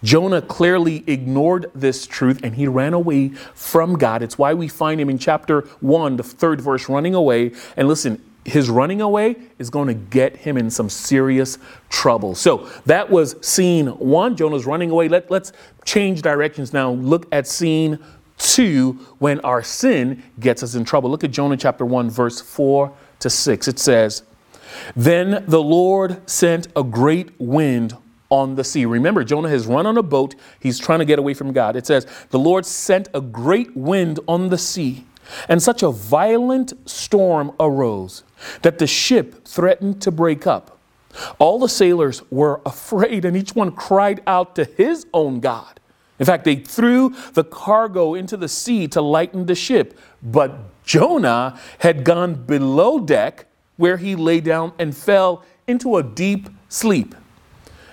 Jonah 0.04 0.42
clearly 0.42 1.04
ignored 1.08 1.72
this 1.74 2.06
truth 2.06 2.42
and 2.44 2.56
he 2.56 2.68
ran 2.68 2.94
away 2.94 3.30
from 3.30 3.98
God. 3.98 4.22
It's 4.22 4.38
why 4.38 4.54
we 4.54 4.68
find 4.68 5.02
him 5.02 5.10
in 5.10 5.18
chapter 5.18 5.62
1, 5.80 6.18
the 6.18 6.24
third 6.24 6.62
verse, 6.62 6.88
running 6.88 7.16
away. 7.16 7.54
And 7.76 7.88
listen, 7.88 8.24
his 8.46 8.70
running 8.70 9.02
away 9.02 9.36
is 9.58 9.70
going 9.70 9.88
to 9.88 9.94
get 9.94 10.38
him 10.38 10.56
in 10.56 10.70
some 10.70 10.90
serious 10.90 11.58
trouble. 11.90 12.36
So 12.36 12.70
that 12.86 13.10
was 13.10 13.36
scene 13.46 13.88
one. 13.88 14.38
Jonah's 14.38 14.66
running 14.66 14.92
away. 14.92 15.10
Let, 15.10 15.32
let's 15.32 15.52
change 15.84 16.22
directions 16.22 16.72
now. 16.72 16.92
Look 16.92 17.28
at 17.32 17.48
scene 17.48 18.00
two 18.38 18.94
when 19.20 19.40
our 19.42 19.64
sin 19.64 20.24
gets 20.40 20.62
us 20.62 20.76
in 20.76 20.86
trouble. 20.86 21.10
Look 21.10 21.24
at 21.24 21.32
Jonah 21.32 21.58
chapter 21.58 21.86
1, 21.86 22.10
verse 22.10 22.40
4 22.40 22.94
to 23.20 23.30
6. 23.30 23.68
It 23.68 23.80
says, 23.80 24.24
Then 24.96 25.44
the 25.48 25.62
Lord 25.62 26.30
sent 26.30 26.68
a 26.76 26.84
great 26.84 27.32
wind 27.40 27.98
on 28.30 28.56
the 28.56 28.64
sea. 28.64 28.86
Remember, 28.86 29.24
Jonah 29.24 29.50
has 29.50 29.66
run 29.66 29.86
on 29.86 29.98
a 29.98 30.04
boat. 30.04 30.36
He's 30.60 30.80
trying 30.80 31.00
to 31.00 31.06
get 31.06 31.20
away 31.20 31.34
from 31.34 31.54
God. 31.54 31.76
It 31.76 31.86
says, 31.86 32.06
The 32.30 32.40
Lord 32.40 32.66
sent 32.66 33.08
a 33.14 33.22
great 33.22 33.76
wind 33.76 34.20
on 34.28 34.50
the 34.50 34.58
sea, 34.58 35.06
and 35.48 35.62
such 35.62 35.84
a 35.84 35.92
violent 35.92 36.74
storm 36.90 37.52
arose 37.60 38.24
that 38.62 38.80
the 38.80 38.88
ship 38.88 39.46
threatened 39.46 40.02
to 40.02 40.12
break 40.12 40.46
up. 40.46 40.78
All 41.40 41.60
the 41.60 41.70
sailors 41.70 42.22
were 42.30 42.62
afraid, 42.66 43.26
and 43.26 43.38
each 43.38 43.56
one 43.56 43.72
cried 43.72 44.22
out 44.28 44.56
to 44.56 44.66
his 44.66 45.06
own 45.14 45.40
God. 45.40 45.80
In 46.20 46.26
fact, 46.26 46.46
they 46.46 46.56
threw 46.56 47.14
the 47.34 47.44
cargo 47.44 48.14
into 48.14 48.38
the 48.38 48.48
sea 48.48 48.88
to 48.90 49.02
lighten 49.02 49.46
the 49.46 49.56
ship. 49.56 49.98
But 50.24 50.84
Jonah 50.84 51.60
had 51.80 52.04
gone 52.04 52.36
below 52.46 53.00
deck, 53.00 53.48
where 53.78 53.98
he 53.98 54.16
lay 54.16 54.40
down 54.40 54.72
and 54.80 54.96
fell 54.96 55.44
into 55.68 55.98
a 55.98 56.04
deep 56.04 56.50
sleep. 56.70 57.16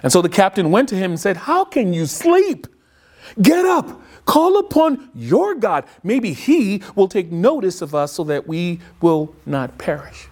And 0.02 0.12
so 0.12 0.22
the 0.22 0.28
captain 0.28 0.70
went 0.70 0.88
to 0.90 0.96
him 0.96 1.12
and 1.12 1.20
said, 1.20 1.36
How 1.36 1.64
can 1.64 1.92
you 1.92 2.06
sleep? 2.06 2.66
Get 3.40 3.64
up, 3.64 4.01
call 4.24 4.58
upon 4.58 5.10
your 5.14 5.54
God. 5.54 5.84
Maybe 6.02 6.32
he 6.32 6.82
will 6.94 7.08
take 7.08 7.30
notice 7.32 7.82
of 7.82 7.94
us 7.94 8.12
so 8.12 8.24
that 8.24 8.46
we 8.46 8.80
will 9.00 9.34
not 9.46 9.78
perish. 9.78 10.28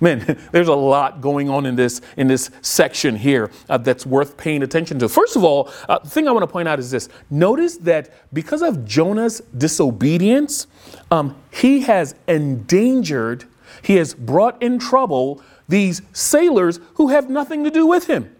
Man, 0.00 0.38
there's 0.52 0.68
a 0.68 0.74
lot 0.74 1.20
going 1.20 1.50
on 1.50 1.66
in 1.66 1.76
this 1.76 2.00
in 2.16 2.26
this 2.26 2.50
section 2.62 3.16
here 3.16 3.50
uh, 3.68 3.78
that's 3.78 4.06
worth 4.06 4.36
paying 4.36 4.62
attention 4.62 4.98
to. 5.00 5.08
First 5.08 5.36
of 5.36 5.44
all, 5.44 5.70
uh, 5.88 5.98
the 5.98 6.08
thing 6.08 6.26
I 6.26 6.32
want 6.32 6.42
to 6.42 6.52
point 6.52 6.68
out 6.68 6.78
is 6.78 6.90
this: 6.90 7.08
notice 7.30 7.76
that 7.78 8.10
because 8.32 8.62
of 8.62 8.84
Jonah's 8.84 9.40
disobedience, 9.56 10.66
um, 11.10 11.36
he 11.52 11.80
has 11.82 12.14
endangered, 12.26 13.44
he 13.82 13.96
has 13.96 14.14
brought 14.14 14.60
in 14.62 14.78
trouble 14.78 15.42
these 15.68 16.02
sailors 16.12 16.80
who 16.94 17.08
have 17.08 17.30
nothing 17.30 17.62
to 17.64 17.70
do 17.70 17.86
with 17.86 18.06
him. 18.06 18.34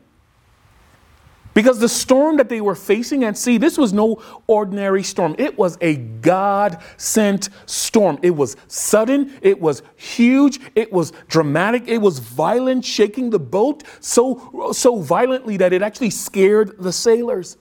Because 1.61 1.79
the 1.79 1.91
storm 1.91 2.39
that 2.39 2.49
they 2.49 2.63
were 2.63 2.75
facing 2.75 3.23
at 3.23 3.37
sea, 3.37 3.59
this 3.59 3.77
was 3.77 3.93
no 3.93 4.23
ordinary 4.47 5.03
storm. 5.03 5.35
It 5.37 5.59
was 5.59 5.77
a 5.83 5.97
God 5.97 6.83
sent 6.97 7.51
storm. 7.67 8.19
It 8.23 8.31
was 8.31 8.57
sudden, 8.67 9.39
it 9.43 9.61
was 9.61 9.83
huge, 9.95 10.59
it 10.75 10.91
was 10.91 11.13
dramatic, 11.29 11.87
it 11.87 11.99
was 11.99 12.19
violent, 12.19 12.83
shaking 12.83 13.29
the 13.29 13.39
boat 13.39 13.83
so, 14.01 14.71
so 14.73 15.03
violently 15.03 15.59
that 15.59 15.75
it 15.75 15.83
actually 15.83 16.09
scared 16.09 16.79
the 16.79 16.95
sailors. 16.95 17.59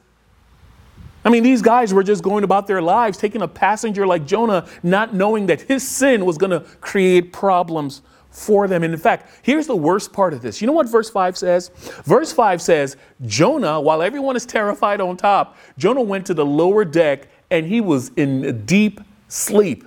I 1.26 1.30
mean, 1.30 1.44
these 1.44 1.62
guys 1.62 1.94
were 1.94 2.04
just 2.04 2.24
going 2.24 2.46
about 2.46 2.68
their 2.68 2.82
lives, 2.82 3.18
taking 3.18 3.42
a 3.42 3.50
passenger 3.50 4.08
like 4.08 4.26
Jonah, 4.26 4.66
not 4.82 5.14
knowing 5.14 5.48
that 5.48 5.60
his 5.64 5.86
sin 5.86 6.26
was 6.26 6.38
going 6.38 6.52
to 6.52 6.62
create 6.80 7.34
problems 7.34 8.02
for 8.30 8.68
them. 8.68 8.84
And 8.84 8.94
in 8.94 9.00
fact, 9.00 9.32
here's 9.42 9.68
the 9.68 9.76
worst 9.76 10.14
part 10.14 10.34
of 10.34 10.42
this. 10.42 10.62
You 10.62 10.68
know 10.68 10.74
what 10.74 10.90
verse 10.90 11.10
5 11.10 11.38
says? 11.38 11.70
Verse 12.06 12.32
5 12.32 12.62
says, 12.62 12.98
Jonah, 13.26 13.82
while 13.82 14.02
everyone 14.02 14.36
is 14.36 14.46
terrified 14.46 15.02
on 15.02 15.18
top, 15.18 15.58
Jonah 15.78 16.02
went 16.02 16.26
to 16.28 16.34
the 16.34 16.46
lower 16.46 16.86
deck 16.86 17.28
and 17.50 17.66
he 17.66 17.82
was 17.82 18.12
in 18.16 18.66
deep 18.66 19.02
sleep. 19.28 19.86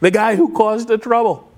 The 0.00 0.10
guy 0.10 0.36
who 0.36 0.54
caused 0.54 0.88
the 0.88 0.98
trouble. 0.98 1.49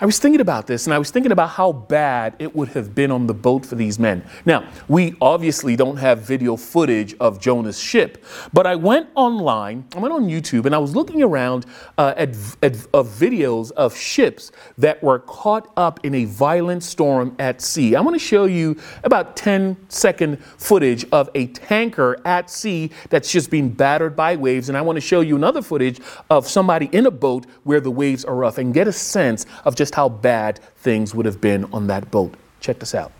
I 0.00 0.06
was 0.06 0.18
thinking 0.18 0.40
about 0.40 0.66
this 0.66 0.86
and 0.86 0.94
I 0.94 0.98
was 0.98 1.10
thinking 1.10 1.32
about 1.32 1.50
how 1.50 1.72
bad 1.72 2.36
it 2.38 2.54
would 2.54 2.68
have 2.68 2.94
been 2.94 3.10
on 3.10 3.26
the 3.26 3.34
boat 3.34 3.64
for 3.66 3.74
these 3.74 3.98
men. 3.98 4.24
Now, 4.44 4.68
we 4.88 5.14
obviously 5.20 5.76
don't 5.76 5.96
have 5.96 6.20
video 6.20 6.56
footage 6.56 7.14
of 7.20 7.40
Jonah's 7.40 7.78
ship, 7.78 8.24
but 8.52 8.66
I 8.66 8.76
went 8.76 9.08
online, 9.14 9.86
I 9.94 9.98
went 9.98 10.14
on 10.14 10.24
YouTube 10.24 10.66
and 10.66 10.74
I 10.74 10.78
was 10.78 10.94
looking 10.94 11.22
around 11.22 11.66
uh, 11.98 12.14
at, 12.16 12.30
at 12.62 12.76
of 12.92 13.08
videos 13.08 13.70
of 13.72 13.96
ships 13.96 14.52
that 14.78 15.02
were 15.02 15.18
caught 15.18 15.72
up 15.76 16.04
in 16.04 16.14
a 16.14 16.24
violent 16.24 16.82
storm 16.82 17.34
at 17.38 17.60
sea. 17.60 17.94
I 17.96 18.00
want 18.00 18.14
to 18.14 18.24
show 18.24 18.44
you 18.44 18.76
about 19.04 19.36
10 19.36 19.76
second 19.88 20.42
footage 20.44 21.04
of 21.12 21.30
a 21.34 21.46
tanker 21.48 22.20
at 22.24 22.50
sea 22.50 22.90
that's 23.10 23.30
just 23.30 23.50
being 23.50 23.68
battered 23.68 24.16
by 24.16 24.36
waves. 24.36 24.68
And 24.68 24.78
I 24.78 24.82
want 24.82 24.96
to 24.96 25.00
show 25.00 25.20
you 25.20 25.36
another 25.36 25.62
footage 25.62 26.00
of 26.30 26.48
somebody 26.48 26.86
in 26.92 27.06
a 27.06 27.10
boat 27.10 27.46
where 27.64 27.80
the 27.80 27.90
waves 27.90 28.24
are 28.24 28.34
rough 28.34 28.58
and 28.58 28.72
get 28.74 28.88
a 28.88 28.92
sense 28.92 29.46
of 29.64 29.71
of 29.72 29.76
just 29.76 29.94
how 29.94 30.06
bad 30.06 30.58
things 30.76 31.14
would 31.14 31.24
have 31.24 31.40
been 31.40 31.64
on 31.72 31.86
that 31.86 32.10
boat. 32.10 32.34
Check 32.60 32.78
this 32.78 32.94
out. 32.94 33.10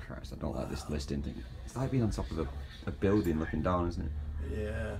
Christ, 0.00 0.32
I 0.32 0.40
don't 0.40 0.56
like 0.56 0.70
this 0.70 0.88
listing 0.88 1.20
thing. 1.20 1.34
It's 1.66 1.76
like 1.76 1.90
being 1.90 2.02
on 2.02 2.10
top 2.10 2.30
of 2.30 2.38
a, 2.38 2.48
a 2.86 2.90
building 2.90 3.38
looking 3.38 3.60
down, 3.60 3.88
isn't 3.88 4.02
it? 4.02 4.12
Yeah. 4.56 4.96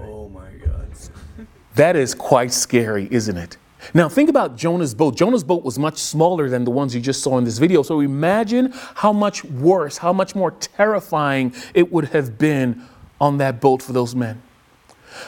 Oh 0.00 0.28
my 0.28 0.50
God. 0.64 0.88
That 1.74 1.96
is 1.96 2.14
quite 2.14 2.52
scary, 2.52 3.08
isn't 3.10 3.36
it? 3.36 3.56
Now, 3.92 4.08
think 4.08 4.30
about 4.30 4.56
Jonah's 4.56 4.94
boat. 4.94 5.16
Jonah's 5.16 5.44
boat 5.44 5.62
was 5.62 5.78
much 5.78 5.98
smaller 5.98 6.48
than 6.48 6.64
the 6.64 6.70
ones 6.70 6.94
you 6.94 7.00
just 7.00 7.22
saw 7.22 7.36
in 7.36 7.44
this 7.44 7.58
video. 7.58 7.82
So 7.82 8.00
imagine 8.00 8.72
how 8.94 9.12
much 9.12 9.44
worse, 9.44 9.98
how 9.98 10.12
much 10.12 10.34
more 10.34 10.52
terrifying 10.52 11.52
it 11.74 11.92
would 11.92 12.06
have 12.06 12.38
been 12.38 12.82
on 13.20 13.38
that 13.38 13.60
boat 13.60 13.82
for 13.82 13.92
those 13.92 14.14
men. 14.14 14.40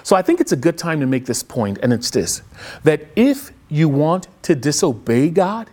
So 0.03 0.17
I 0.17 0.23
think 0.23 0.41
it's 0.41 0.53
a 0.53 0.57
good 0.57 0.79
time 0.79 1.01
to 1.01 1.07
make 1.07 1.27
this 1.27 1.43
point, 1.43 1.79
and 1.83 1.93
it's 1.93 2.11
this 2.11 2.43
that 2.83 3.07
if 3.15 3.53
you 3.69 3.89
want 3.89 4.27
to 4.43 4.55
disobey 4.55 5.31
God, 5.31 5.71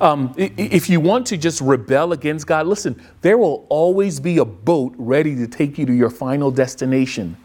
um, 0.00 0.34
if 0.36 0.90
you 0.90 1.00
want 1.00 1.26
to 1.28 1.36
just 1.36 1.60
rebel 1.60 2.12
against 2.12 2.46
God, 2.46 2.66
listen, 2.66 3.00
there 3.20 3.38
will 3.38 3.66
always 3.68 4.20
be 4.20 4.38
a 4.38 4.44
boat 4.44 4.94
ready 4.98 5.34
to 5.36 5.46
take 5.46 5.78
you 5.78 5.86
to 5.86 5.92
your 5.92 6.10
final 6.10 6.50
destination. 6.50 7.36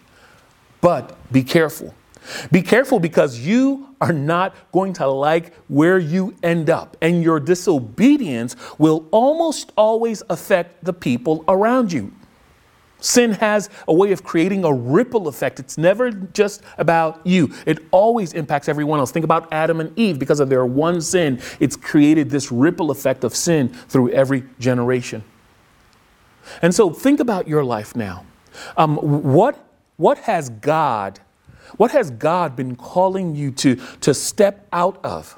But 0.82 1.18
be 1.32 1.44
careful. 1.44 1.94
Be 2.52 2.62
careful 2.62 3.00
because 3.00 3.40
you 3.40 3.96
are 4.02 4.14
not 4.14 4.54
going 4.72 4.94
to 4.94 5.08
like 5.08 5.56
where 5.68 5.98
you 5.98 6.36
end 6.44 6.70
up, 6.70 6.98
and 7.02 7.24
your 7.24 7.40
disobedience 7.40 8.56
will 8.78 9.08
almost 9.12 9.72
always 9.78 10.22
affect 10.30 10.84
the 10.84 10.94
people 10.94 11.44
around 11.48 11.92
you. 11.92 12.12
Sin 13.00 13.32
has 13.34 13.70
a 13.88 13.94
way 13.94 14.12
of 14.12 14.24
creating 14.24 14.66
a 14.66 14.74
ripple 14.74 15.28
effect. 15.28 15.60
It's 15.60 15.78
never 15.78 16.12
just 16.12 16.64
about 16.78 17.22
you, 17.26 17.54
it 17.66 17.80
always 17.92 18.34
impacts 18.34 18.68
everyone 18.68 19.00
else. 19.00 19.12
Think 19.12 19.24
about 19.24 19.52
Adam 19.54 19.80
and 19.80 19.98
Eve. 19.98 20.20
Because 20.20 20.40
of 20.40 20.50
their 20.50 20.66
one 20.66 21.00
sin, 21.02 21.40
it's 21.60 21.76
created 21.76 22.30
this 22.30 22.52
ripple 22.52 22.92
effect 22.92 23.24
of 23.24 23.36
sin 23.36 23.70
through 23.70 24.12
every 24.12 24.44
generation. 24.60 25.24
And 26.62 26.74
so 26.74 26.90
think 26.90 27.20
about 27.20 27.48
your 27.48 27.64
life 27.64 27.96
now. 27.96 28.26
Um, 28.78 28.98
what, 28.98 29.67
what 29.98 30.20
has 30.20 30.50
God, 30.50 31.20
what 31.78 31.92
has 31.92 32.12
God 32.12 32.56
been 32.56 32.76
calling 32.76 33.36
you 33.36 33.52
to, 33.52 33.76
to 34.02 34.14
step 34.14 34.68
out 34.72 35.04
of, 35.04 35.38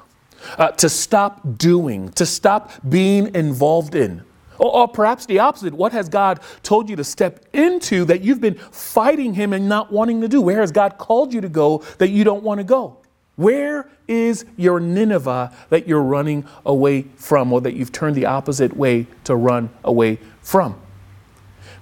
uh, 0.58 0.68
to 0.72 0.88
stop 0.88 1.58
doing, 1.58 2.10
to 2.10 2.24
stop 2.24 2.70
being 2.88 3.34
involved 3.34 3.94
in? 3.94 4.22
Or, 4.58 4.74
or 4.74 4.88
perhaps 4.88 5.24
the 5.24 5.38
opposite. 5.38 5.72
What 5.72 5.92
has 5.92 6.10
God 6.10 6.40
told 6.62 6.90
you 6.90 6.96
to 6.96 7.04
step 7.04 7.46
into 7.54 8.04
that 8.04 8.20
you've 8.20 8.42
been 8.42 8.56
fighting 8.56 9.32
Him 9.32 9.54
and 9.54 9.68
not 9.68 9.90
wanting 9.90 10.20
to 10.20 10.28
do? 10.28 10.42
Where 10.42 10.60
has 10.60 10.70
God 10.70 10.98
called 10.98 11.32
you 11.32 11.40
to 11.40 11.48
go 11.48 11.78
that 11.98 12.10
you 12.10 12.24
don't 12.24 12.42
want 12.42 12.58
to 12.58 12.64
go? 12.64 12.98
Where 13.36 13.88
is 14.06 14.44
your 14.58 14.80
Nineveh 14.80 15.50
that 15.70 15.88
you're 15.88 16.02
running 16.02 16.44
away 16.66 17.06
from 17.16 17.54
or 17.54 17.62
that 17.62 17.72
you've 17.72 17.90
turned 17.90 18.14
the 18.14 18.26
opposite 18.26 18.76
way 18.76 19.06
to 19.24 19.34
run 19.34 19.70
away 19.82 20.18
from? 20.42 20.78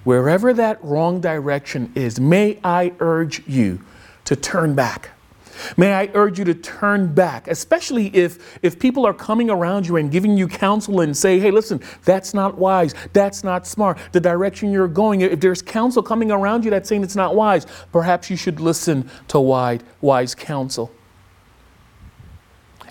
Wherever 0.03 0.53
that 0.53 0.83
wrong 0.83 1.19
direction 1.21 1.91
is, 1.95 2.19
may 2.19 2.59
I 2.63 2.93
urge 2.99 3.47
you 3.47 3.81
to 4.25 4.35
turn 4.35 4.75
back. 4.75 5.09
May 5.77 5.93
I 5.93 6.09
urge 6.13 6.39
you 6.39 6.45
to 6.45 6.53
turn 6.53 7.13
back, 7.13 7.47
especially 7.47 8.07
if, 8.15 8.59
if 8.63 8.79
people 8.79 9.05
are 9.05 9.13
coming 9.13 9.49
around 9.49 9.87
you 9.87 9.97
and 9.97 10.11
giving 10.11 10.37
you 10.37 10.47
counsel 10.47 11.01
and 11.01 11.15
say, 11.15 11.39
hey, 11.39 11.51
listen, 11.51 11.81
that's 12.05 12.33
not 12.33 12.57
wise, 12.57 12.95
that's 13.13 13.43
not 13.43 13.67
smart, 13.67 13.97
the 14.11 14.19
direction 14.19 14.71
you're 14.71 14.87
going. 14.87 15.21
If 15.21 15.39
there's 15.39 15.61
counsel 15.61 16.01
coming 16.01 16.31
around 16.31 16.63
you 16.63 16.71
that's 16.71 16.87
saying 16.87 17.03
it's 17.03 17.15
not 17.15 17.35
wise, 17.35 17.65
perhaps 17.91 18.29
you 18.29 18.37
should 18.37 18.59
listen 18.59 19.09
to 19.27 19.39
wise, 19.39 19.81
wise 20.01 20.33
counsel. 20.33 20.91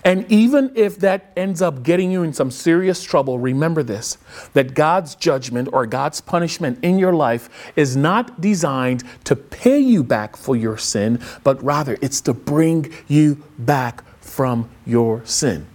And 0.03 0.29
even 0.31 0.71
if 0.75 0.97
that 0.99 1.31
ends 1.35 1.61
up 1.61 1.83
getting 1.83 2.11
you 2.11 2.23
in 2.23 2.33
some 2.33 2.51
serious 2.51 3.03
trouble, 3.03 3.39
remember 3.39 3.83
this 3.83 4.17
that 4.53 4.73
God's 4.73 5.15
judgment 5.15 5.69
or 5.73 5.85
God's 5.85 6.21
punishment 6.21 6.79
in 6.83 6.99
your 6.99 7.13
life 7.13 7.49
is 7.75 7.95
not 7.95 8.41
designed 8.41 9.03
to 9.25 9.35
pay 9.35 9.79
you 9.79 10.03
back 10.03 10.35
for 10.35 10.55
your 10.55 10.77
sin, 10.77 11.21
but 11.43 11.61
rather 11.63 11.97
it's 12.01 12.21
to 12.21 12.33
bring 12.33 12.93
you 13.07 13.43
back 13.57 14.03
from 14.21 14.69
your 14.85 15.25
sin. 15.25 15.67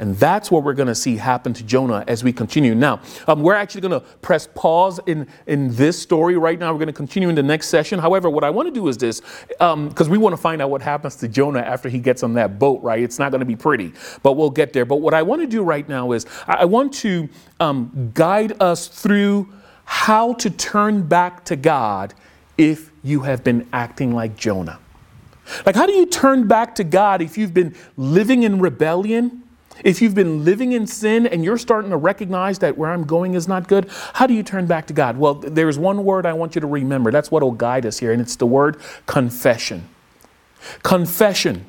And 0.00 0.16
that's 0.16 0.50
what 0.50 0.64
we're 0.64 0.74
going 0.74 0.88
to 0.88 0.94
see 0.94 1.18
happen 1.18 1.52
to 1.52 1.62
Jonah 1.62 2.02
as 2.08 2.24
we 2.24 2.32
continue. 2.32 2.74
Now, 2.74 3.00
um, 3.28 3.42
we're 3.42 3.54
actually 3.54 3.82
going 3.82 4.00
to 4.00 4.00
press 4.00 4.48
pause 4.54 4.98
in, 5.06 5.28
in 5.46 5.74
this 5.74 6.00
story 6.00 6.38
right 6.38 6.58
now. 6.58 6.72
We're 6.72 6.78
going 6.78 6.86
to 6.86 6.94
continue 6.94 7.28
in 7.28 7.34
the 7.34 7.42
next 7.42 7.68
session. 7.68 7.98
However, 7.98 8.30
what 8.30 8.42
I 8.42 8.48
want 8.48 8.66
to 8.66 8.72
do 8.72 8.88
is 8.88 8.96
this 8.96 9.20
because 9.50 10.06
um, 10.06 10.08
we 10.08 10.16
want 10.16 10.32
to 10.32 10.38
find 10.38 10.62
out 10.62 10.70
what 10.70 10.80
happens 10.80 11.16
to 11.16 11.28
Jonah 11.28 11.60
after 11.60 11.90
he 11.90 11.98
gets 11.98 12.22
on 12.22 12.32
that 12.34 12.58
boat, 12.58 12.82
right? 12.82 13.02
It's 13.02 13.18
not 13.18 13.30
going 13.30 13.40
to 13.40 13.46
be 13.46 13.56
pretty, 13.56 13.92
but 14.22 14.32
we'll 14.32 14.48
get 14.48 14.72
there. 14.72 14.86
But 14.86 14.96
what 14.96 15.12
I 15.12 15.20
want 15.20 15.42
to 15.42 15.46
do 15.46 15.62
right 15.62 15.86
now 15.86 16.12
is 16.12 16.24
I, 16.48 16.64
want 16.64 16.94
to 16.94 17.28
um, 17.60 18.10
guide 18.14 18.60
us 18.62 18.88
through 18.88 19.52
how 19.84 20.32
to 20.34 20.48
turn 20.48 21.02
back 21.02 21.44
to 21.44 21.56
God 21.56 22.14
if 22.56 22.90
you 23.02 23.20
have 23.20 23.44
been 23.44 23.68
acting 23.70 24.14
like 24.14 24.34
Jonah. 24.34 24.78
Like, 25.66 25.74
how 25.74 25.84
do 25.84 25.92
you 25.92 26.06
turn 26.06 26.48
back 26.48 26.74
to 26.76 26.84
God 26.84 27.20
if 27.20 27.36
you've 27.36 27.52
been 27.52 27.76
living 27.98 28.44
in 28.44 28.60
rebellion? 28.60 29.42
If 29.84 30.02
you've 30.02 30.14
been 30.14 30.44
living 30.44 30.72
in 30.72 30.86
sin 30.86 31.26
and 31.26 31.44
you're 31.44 31.58
starting 31.58 31.90
to 31.90 31.96
recognize 31.96 32.58
that 32.60 32.76
where 32.76 32.90
I'm 32.90 33.04
going 33.04 33.34
is 33.34 33.48
not 33.48 33.68
good, 33.68 33.88
how 34.14 34.26
do 34.26 34.34
you 34.34 34.42
turn 34.42 34.66
back 34.66 34.86
to 34.88 34.92
God? 34.92 35.16
Well, 35.16 35.34
there's 35.34 35.78
one 35.78 36.04
word 36.04 36.26
I 36.26 36.32
want 36.32 36.54
you 36.54 36.60
to 36.60 36.66
remember. 36.66 37.10
That's 37.10 37.30
what 37.30 37.42
will 37.42 37.52
guide 37.52 37.86
us 37.86 37.98
here, 37.98 38.12
and 38.12 38.20
it's 38.20 38.36
the 38.36 38.46
word 38.46 38.78
confession. 39.06 39.88
Confession. 40.82 41.66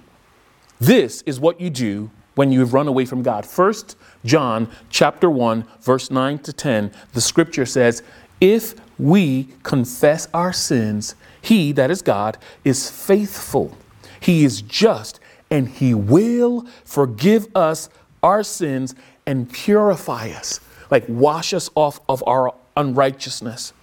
This 0.80 1.22
is 1.24 1.40
what 1.40 1.62
you 1.62 1.70
do 1.70 2.12
when 2.36 2.52
you've 2.52 2.74
run 2.74 2.88
away 2.88 3.06
from 3.06 3.24
God. 3.24 3.46
First 3.46 3.96
John 4.26 4.70
chapter 4.90 5.30
1 5.30 5.66
verse 5.82 6.10
9 6.10 6.40
to 6.40 6.54
10, 6.54 6.92
the 7.14 7.22
scripture 7.22 7.66
says, 7.66 8.04
"If 8.40 8.76
we 8.98 9.50
confess 9.64 10.28
our 10.34 10.54
sins, 10.54 11.16
he 11.42 11.72
that 11.74 11.92
is 11.92 12.02
God 12.02 12.38
is 12.64 12.90
faithful. 12.90 13.76
He 14.20 14.44
is 14.44 14.62
just 14.62 15.20
and 15.50 15.68
he 15.68 15.94
will 15.94 16.66
forgive 16.86 17.48
us 17.56 17.90
our 18.24 18.44
sins 18.44 18.96
and 19.26 19.52
purify 19.52 20.30
us, 20.30 20.60
like 20.90 21.06
wash 21.08 21.54
us 21.54 21.70
off 21.76 22.00
of 22.08 22.24
our 22.28 22.54
unrighteousness. 22.76 23.74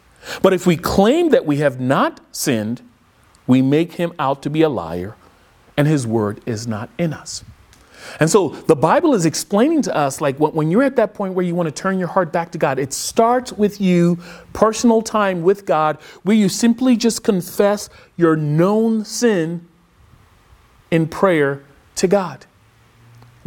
But 0.43 0.53
if 0.53 0.67
we 0.67 0.77
claim 0.77 1.31
that 1.31 1.47
we 1.47 1.59
have 1.59 1.81
not 1.81 2.21
sinned, 2.33 2.83
we 3.47 3.63
make 3.63 3.95
him 3.95 4.13
out 4.19 4.43
to 4.43 4.51
be 4.51 4.63
a 4.63 4.69
liar, 4.69 5.17
and 5.77 5.87
his 5.87 6.07
word 6.07 6.41
is 6.45 6.67
not 6.67 6.91
in 6.99 7.13
us. 7.13 7.45
And 8.21 8.31
so 8.31 8.51
the 8.51 8.77
Bible 8.77 9.15
is 9.15 9.27
explaining 9.27 9.83
to 9.83 9.95
us, 9.95 10.21
like 10.21 10.39
when 10.39 10.71
you're 10.71 10.83
at 10.83 10.97
that 10.97 11.15
point 11.15 11.35
where 11.35 11.45
you 11.45 11.55
want 11.55 11.67
to 11.67 11.83
turn 11.83 11.99
your 11.99 12.09
heart 12.09 12.33
back 12.33 12.53
to 12.53 12.59
God, 12.59 12.79
it 12.79 12.93
starts 12.93 13.53
with 13.53 13.81
you, 13.81 14.19
personal 14.53 15.03
time 15.03 15.43
with 15.43 15.67
God, 15.67 15.99
where 16.23 16.37
you 16.37 16.49
simply 16.49 16.97
just 16.97 17.23
confess 17.23 17.89
your 18.17 18.37
known 18.37 19.05
sin 19.05 19.67
in 20.91 21.07
prayer 21.07 21.63
to 21.97 22.07
God 22.07 22.47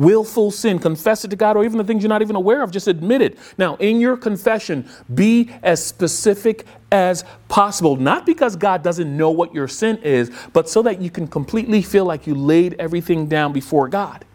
willful 0.02 0.52
sin, 0.52 0.80
confess 0.80 1.24
it 1.24 1.30
to 1.30 1.36
God, 1.36 1.56
or 1.56 1.64
even 1.64 1.78
the 1.78 1.84
things 1.84 2.02
you're 2.02 2.10
not 2.10 2.22
even 2.22 2.36
aware 2.36 2.64
of, 2.64 2.72
just 2.72 2.88
admit 2.88 3.22
it. 3.22 3.38
Now, 3.58 3.76
in 3.76 4.00
your 4.00 4.18
confession, 4.18 4.90
be 5.14 5.52
as 5.62 5.86
specific 5.86 6.66
as 6.92 7.24
possible, 7.48 7.96
not 7.96 8.26
because 8.26 8.56
God 8.56 8.84
doesn't 8.84 9.16
know 9.16 9.30
what 9.30 9.54
your 9.54 9.68
sin 9.68 9.98
is, 10.00 10.32
but 10.54 10.68
so 10.68 10.82
that 10.82 11.02
you 11.02 11.10
can 11.10 11.28
completely 11.28 11.82
feel 11.82 12.06
like 12.06 12.26
you 12.26 12.36
laid 12.36 12.76
everything 12.80 13.28
down 13.28 13.54
before 13.54 13.88
God. 13.88 14.26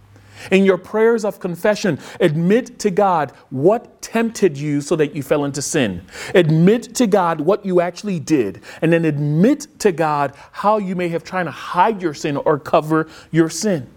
In 0.51 0.65
your 0.65 0.77
prayers 0.77 1.25
of 1.25 1.41
confession, 1.41 1.99
admit 2.21 2.79
to 2.81 2.91
God 2.91 3.33
what 3.51 4.03
tempted 4.03 4.57
you 4.57 4.81
so 4.81 4.95
that 4.97 5.15
you 5.15 5.23
fell 5.23 5.45
into 5.45 5.63
sin. 5.63 6.07
Admit 6.35 6.95
to 6.97 7.07
God 7.07 7.41
what 7.41 7.65
you 7.65 7.81
actually 7.81 8.21
did, 8.21 8.63
and 8.83 8.93
then 8.93 9.05
admit 9.05 9.67
to 9.81 9.93
God 9.93 10.35
how 10.53 10.79
you 10.79 10.95
may 10.95 11.09
have 11.09 11.25
tried 11.25 11.45
to 11.45 11.51
hide 11.51 12.03
your 12.03 12.15
sin 12.15 12.37
or 12.37 12.59
cover 12.59 13.09
your 13.31 13.49
sin. 13.49 13.89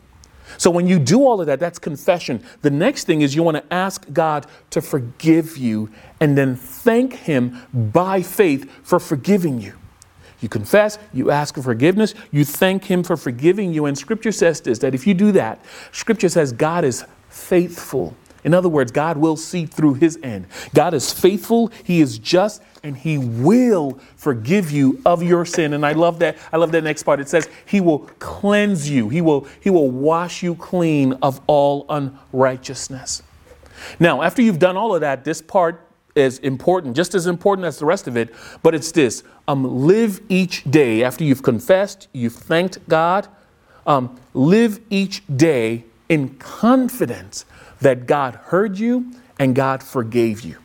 So 0.57 0.71
when 0.71 0.88
you 0.88 0.99
do 0.99 1.25
all 1.25 1.39
of 1.39 1.47
that, 1.47 1.59
that's 1.59 1.79
confession. 1.79 2.43
The 2.62 2.69
next 2.69 3.05
thing 3.05 3.21
is 3.21 3.35
you 3.35 3.43
want 3.43 3.57
to 3.57 3.73
ask 3.73 4.12
God 4.12 4.47
to 4.71 4.81
forgive 4.81 5.57
you 5.57 5.89
and 6.19 6.38
then 6.38 6.55
thank 6.55 7.13
Him 7.13 7.62
by 7.73 8.21
faith 8.21 8.69
for 8.83 8.99
forgiving 8.99 9.62
you. 9.62 9.73
You 10.41 10.49
confess, 10.49 10.97
you 11.13 11.31
ask 11.31 11.55
for 11.55 11.62
forgiveness, 11.62 12.13
you 12.31 12.45
thank 12.45 12.85
Him 12.85 13.03
for 13.03 13.17
forgiving 13.17 13.73
you. 13.73 13.85
And 13.85 13.97
Scripture 13.97 14.31
says 14.31 14.62
this 14.62 14.79
that 14.79 14.95
if 14.95 15.05
you 15.05 15.13
do 15.13 15.31
that, 15.33 15.63
Scripture 15.91 16.29
says 16.29 16.51
God 16.51 16.83
is 16.83 17.05
faithful. 17.29 18.15
In 18.43 18.54
other 18.54 18.69
words, 18.69 18.91
God 18.91 19.17
will 19.17 19.38
see 19.38 19.65
through 19.65 19.95
His 19.95 20.17
end. 20.23 20.47
God 20.73 20.93
is 20.93 21.12
faithful, 21.12 21.71
He 21.84 22.02
is 22.02 22.17
just, 22.17 22.62
and 22.84 22.95
he 22.95 23.17
will 23.17 23.99
forgive 24.15 24.71
you 24.71 25.02
of 25.06 25.21
your 25.23 25.45
sin. 25.45 25.73
And 25.73 25.86
i 25.86 25.93
love 25.93 26.19
that 26.19 26.38
i 26.52 26.58
love 26.58 26.71
that 26.71 26.84
next 26.84 27.04
part. 27.04 27.19
It 27.19 27.30
says 27.30 27.49
he 27.65 27.82
will 27.82 27.99
cleanse 28.19 28.89
you. 28.89 29.10
He 29.10 29.21
will 29.21 29.47
he 29.60 29.69
will 29.69 29.89
wash 29.89 30.43
you 30.43 30.56
clean 30.56 31.13
of 31.21 31.41
all 31.47 31.86
unrighteousness. 31.89 33.23
Now 33.99 34.21
after 34.21 34.41
you've 34.41 34.60
done 34.60 34.78
all 34.78 34.95
of 34.95 35.02
that 35.02 35.23
this 35.23 35.41
part 35.41 35.86
is 36.15 36.39
important 36.39 36.95
just 36.95 37.13
as 37.13 37.28
important 37.28 37.65
as 37.65 37.78
the 37.78 37.86
rest 37.86 38.08
of 38.08 38.17
it 38.17 38.34
but 38.63 38.73
it's 38.73 38.91
this 38.91 39.23
um, 39.47 39.86
live 39.86 40.19
each 40.28 40.63
day 40.69 41.04
after 41.04 41.23
you've 41.23 41.43
confessed 41.43 42.08
you've 42.13 42.34
thanked 42.34 42.80
god 42.89 43.28
um, 43.86 44.19
live 44.34 44.80
each 44.89 45.21
day 45.38 45.86
in 46.10 46.30
confidence 46.38 47.45
that 47.81 48.07
god 48.07 48.35
heard 48.35 48.77
you 48.77 49.11
and 49.37 49.55
god 49.55 49.81
forgave 49.83 50.41
you 50.41 50.57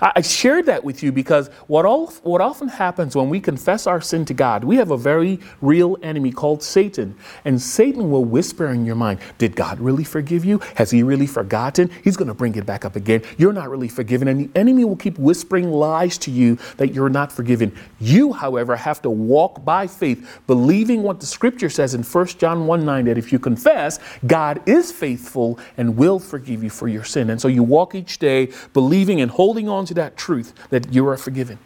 I 0.00 0.20
shared 0.20 0.66
that 0.66 0.84
with 0.84 1.02
you 1.02 1.12
because 1.12 1.48
what, 1.66 1.84
all, 1.84 2.08
what 2.22 2.40
often 2.40 2.68
happens 2.68 3.16
when 3.16 3.28
we 3.28 3.40
confess 3.40 3.86
our 3.86 4.00
sin 4.00 4.24
to 4.26 4.34
God, 4.34 4.64
we 4.64 4.76
have 4.76 4.90
a 4.90 4.96
very 4.96 5.40
real 5.60 5.96
enemy 6.02 6.32
called 6.32 6.62
Satan. 6.62 7.16
And 7.44 7.60
Satan 7.60 8.10
will 8.10 8.24
whisper 8.24 8.70
in 8.70 8.84
your 8.84 8.96
mind, 8.96 9.20
Did 9.38 9.56
God 9.56 9.80
really 9.80 10.04
forgive 10.04 10.44
you? 10.44 10.60
Has 10.76 10.90
he 10.90 11.02
really 11.02 11.26
forgotten? 11.26 11.90
He's 12.02 12.16
going 12.16 12.28
to 12.28 12.34
bring 12.34 12.54
it 12.56 12.66
back 12.66 12.84
up 12.84 12.96
again. 12.96 13.22
You're 13.38 13.52
not 13.52 13.70
really 13.70 13.88
forgiven. 13.88 14.28
And 14.28 14.40
the 14.40 14.58
enemy 14.58 14.84
will 14.84 14.96
keep 14.96 15.18
whispering 15.18 15.70
lies 15.70 16.18
to 16.18 16.30
you 16.30 16.58
that 16.76 16.94
you're 16.94 17.08
not 17.08 17.32
forgiven. 17.32 17.76
You, 18.00 18.32
however, 18.32 18.76
have 18.76 19.02
to 19.02 19.10
walk 19.10 19.64
by 19.64 19.86
faith, 19.86 20.40
believing 20.46 21.02
what 21.02 21.20
the 21.20 21.26
scripture 21.26 21.70
says 21.70 21.94
in 21.94 22.02
1 22.02 22.26
John 22.26 22.66
1 22.66 22.84
9 22.84 23.04
that 23.06 23.18
if 23.18 23.32
you 23.32 23.38
confess, 23.38 23.98
God 24.26 24.62
is 24.66 24.92
faithful 24.92 25.58
and 25.76 25.96
will 25.96 26.18
forgive 26.18 26.62
you 26.62 26.70
for 26.70 26.88
your 26.88 27.04
sin. 27.04 27.30
And 27.30 27.40
so 27.40 27.48
you 27.48 27.62
walk 27.62 27.94
each 27.94 28.18
day 28.18 28.52
believing 28.72 29.20
and 29.20 29.30
holding 29.30 29.63
on 29.68 29.84
on 29.84 29.86
to 29.86 29.94
that 29.94 30.16
truth 30.16 30.54
that 30.70 30.92
you 30.92 31.06
are 31.08 31.16
forgiven. 31.16 31.58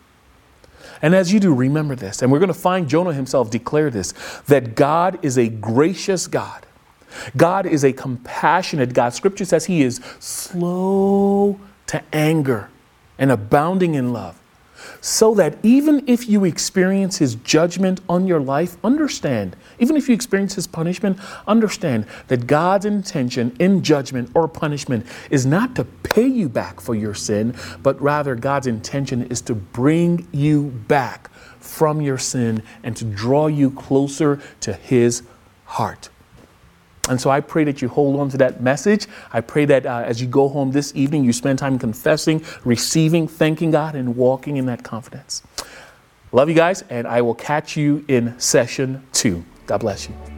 And 1.03 1.15
as 1.15 1.33
you 1.33 1.41
do, 1.41 1.55
remember 1.55 1.95
this. 1.95 2.23
And 2.23 2.33
we're 2.33 2.39
going 2.39 2.49
to 2.49 2.55
find 2.55 2.89
Jonah 2.89 3.13
himself 3.13 3.51
declare 3.51 3.91
this 3.91 4.13
that 4.47 4.75
God 4.75 5.19
is 5.23 5.39
a 5.39 5.49
gracious 5.49 6.27
God. 6.27 6.67
God 7.37 7.67
is 7.67 7.85
a 7.85 7.93
compassionate 7.93 8.93
God. 8.93 9.15
Scripture 9.15 9.45
says 9.45 9.67
he 9.67 9.83
is 9.83 10.01
slow 10.19 11.59
to 11.87 12.03
anger 12.13 12.71
and 13.19 13.31
abounding 13.31 13.95
in 13.95 14.13
love. 14.13 14.39
So 15.01 15.35
that 15.35 15.59
even 15.63 16.05
if 16.07 16.29
you 16.29 16.45
experience 16.45 17.19
his 17.19 17.35
judgment 17.37 18.01
on 18.09 18.27
your 18.27 18.41
life, 18.41 18.77
understand, 18.85 19.57
even 19.79 19.97
if 19.97 20.09
you 20.09 20.15
experience 20.15 20.55
his 20.55 20.67
punishment, 20.67 21.19
understand 21.47 22.07
that 22.29 22.47
God's 22.47 22.85
intention 22.85 23.55
in 23.59 23.83
judgment 23.83 24.31
or 24.35 24.49
punishment 24.49 25.07
is 25.31 25.47
not 25.47 25.75
to 25.77 25.85
pay 25.85 26.27
you 26.27 26.49
back 26.49 26.81
for 26.81 26.95
your 26.95 27.15
sin, 27.15 27.55
but 27.83 28.01
rather 28.01 28.35
God's 28.35 28.67
intention 28.67 29.27
is 29.27 29.41
to 29.43 29.55
bring 29.55 30.27
you 30.33 30.65
back 30.89 31.31
from 31.61 32.01
your 32.01 32.19
sin 32.19 32.63
and 32.83 32.97
to 32.97 33.05
draw 33.05 33.47
you 33.47 33.71
closer 33.71 34.41
to 34.61 34.73
his 34.73 35.23
heart. 35.65 36.09
And 37.09 37.21
so 37.21 37.31
I 37.31 37.41
pray 37.41 37.65
that 37.65 37.83
you 37.83 37.89
hold 37.89 38.21
on 38.21 38.29
to 38.31 38.37
that 38.39 38.61
message. 38.61 39.07
I 39.33 39.41
pray 39.41 39.65
that 39.67 39.87
uh, 39.87 40.03
as 40.05 40.21
you 40.21 40.29
go 40.29 40.49
home 40.49 40.73
this 40.73 40.95
evening, 40.95 41.25
you 41.25 41.33
spend 41.33 41.59
time 41.59 41.79
confessing, 41.79 42.45
receiving, 42.65 43.27
thanking 43.29 43.71
God, 43.71 43.95
and 43.95 44.17
walking 44.17 44.57
in 44.57 44.67
that 44.67 44.85
confidence. 44.85 45.43
Love 46.33 46.49
you 46.49 46.55
guys, 46.55 46.83
and 46.91 47.07
I 47.07 47.23
will 47.23 47.35
catch 47.35 47.77
you 47.77 48.05
in 48.09 48.39
session 48.39 49.03
two. 49.13 49.45
God 49.67 49.79
bless 49.79 50.09
you. 50.09 50.38